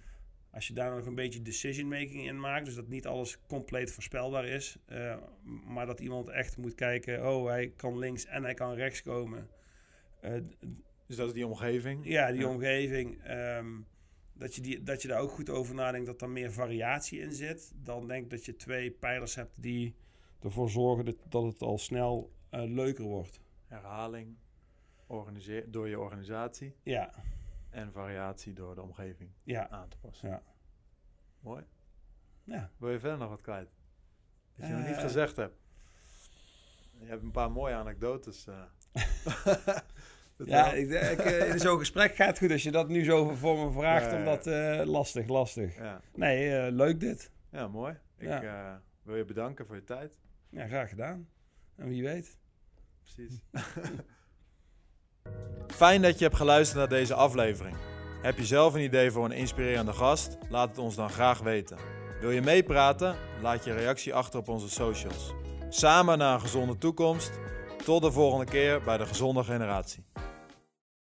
[0.52, 3.90] Als je daar nog een beetje decision making in maakt, dus dat niet alles compleet
[3.92, 5.16] voorspelbaar is, eh,
[5.66, 9.48] maar dat iemand echt moet kijken, oh hij kan links en hij kan rechts komen.
[10.20, 10.32] Eh,
[11.06, 12.06] Dus dat is die omgeving.
[12.06, 12.48] ja, die Ja.
[12.48, 13.22] omgeving.
[13.24, 13.66] ehm,
[14.32, 17.32] dat, je die, dat je daar ook goed over nadenkt dat er meer variatie in
[17.32, 17.72] zit.
[17.76, 19.94] Dan denk ik dat je twee pijlers hebt die
[20.42, 23.40] ervoor zorgen dat, dat het al snel eh, leuker wordt.
[23.66, 24.36] Herhaling
[25.06, 27.12] organiseer, door je organisatie Ja,
[27.72, 30.28] en variatie door de omgeving ja, aan te passen.
[30.28, 30.42] ja.
[31.40, 31.64] Mooi.
[32.44, 32.70] ja.
[32.76, 33.68] Wil je verder nog wat kwijt?
[34.56, 35.00] Dat je nog niet Eh.
[35.02, 35.60] gezegd hebt.
[36.98, 38.46] Je hebt een paar mooie anekdotes.
[38.46, 38.62] eh.
[40.46, 43.34] Ja, ik, ik, eh, in zo'n gesprek gaat het goed als je dat nu zo
[43.34, 44.46] voor me vraagt, Ja, omdat
[44.88, 45.76] lastig, lastig.
[45.76, 46.00] ja.
[46.14, 47.30] Nee, leuk dit.
[47.50, 47.96] ja, mooi.
[48.16, 48.40] Ik
[49.02, 50.18] wil je bedanken voor je tijd.
[50.48, 51.28] Ja, graag gedaan.
[51.76, 52.38] En wie weet.
[53.02, 53.40] Precies.
[55.82, 57.76] Fijn dat je hebt geluisterd naar deze aflevering.
[58.22, 60.38] Heb je zelf een idee voor een inspirerende gast?
[60.48, 61.76] Laat het ons dan graag weten.
[62.20, 63.16] Wil je meepraten?
[63.40, 65.32] Laat je reactie achter op onze socials.
[65.68, 67.30] Samen naar een gezonde toekomst.
[67.84, 70.04] Tot de volgende keer bij de Gezonde Generatie.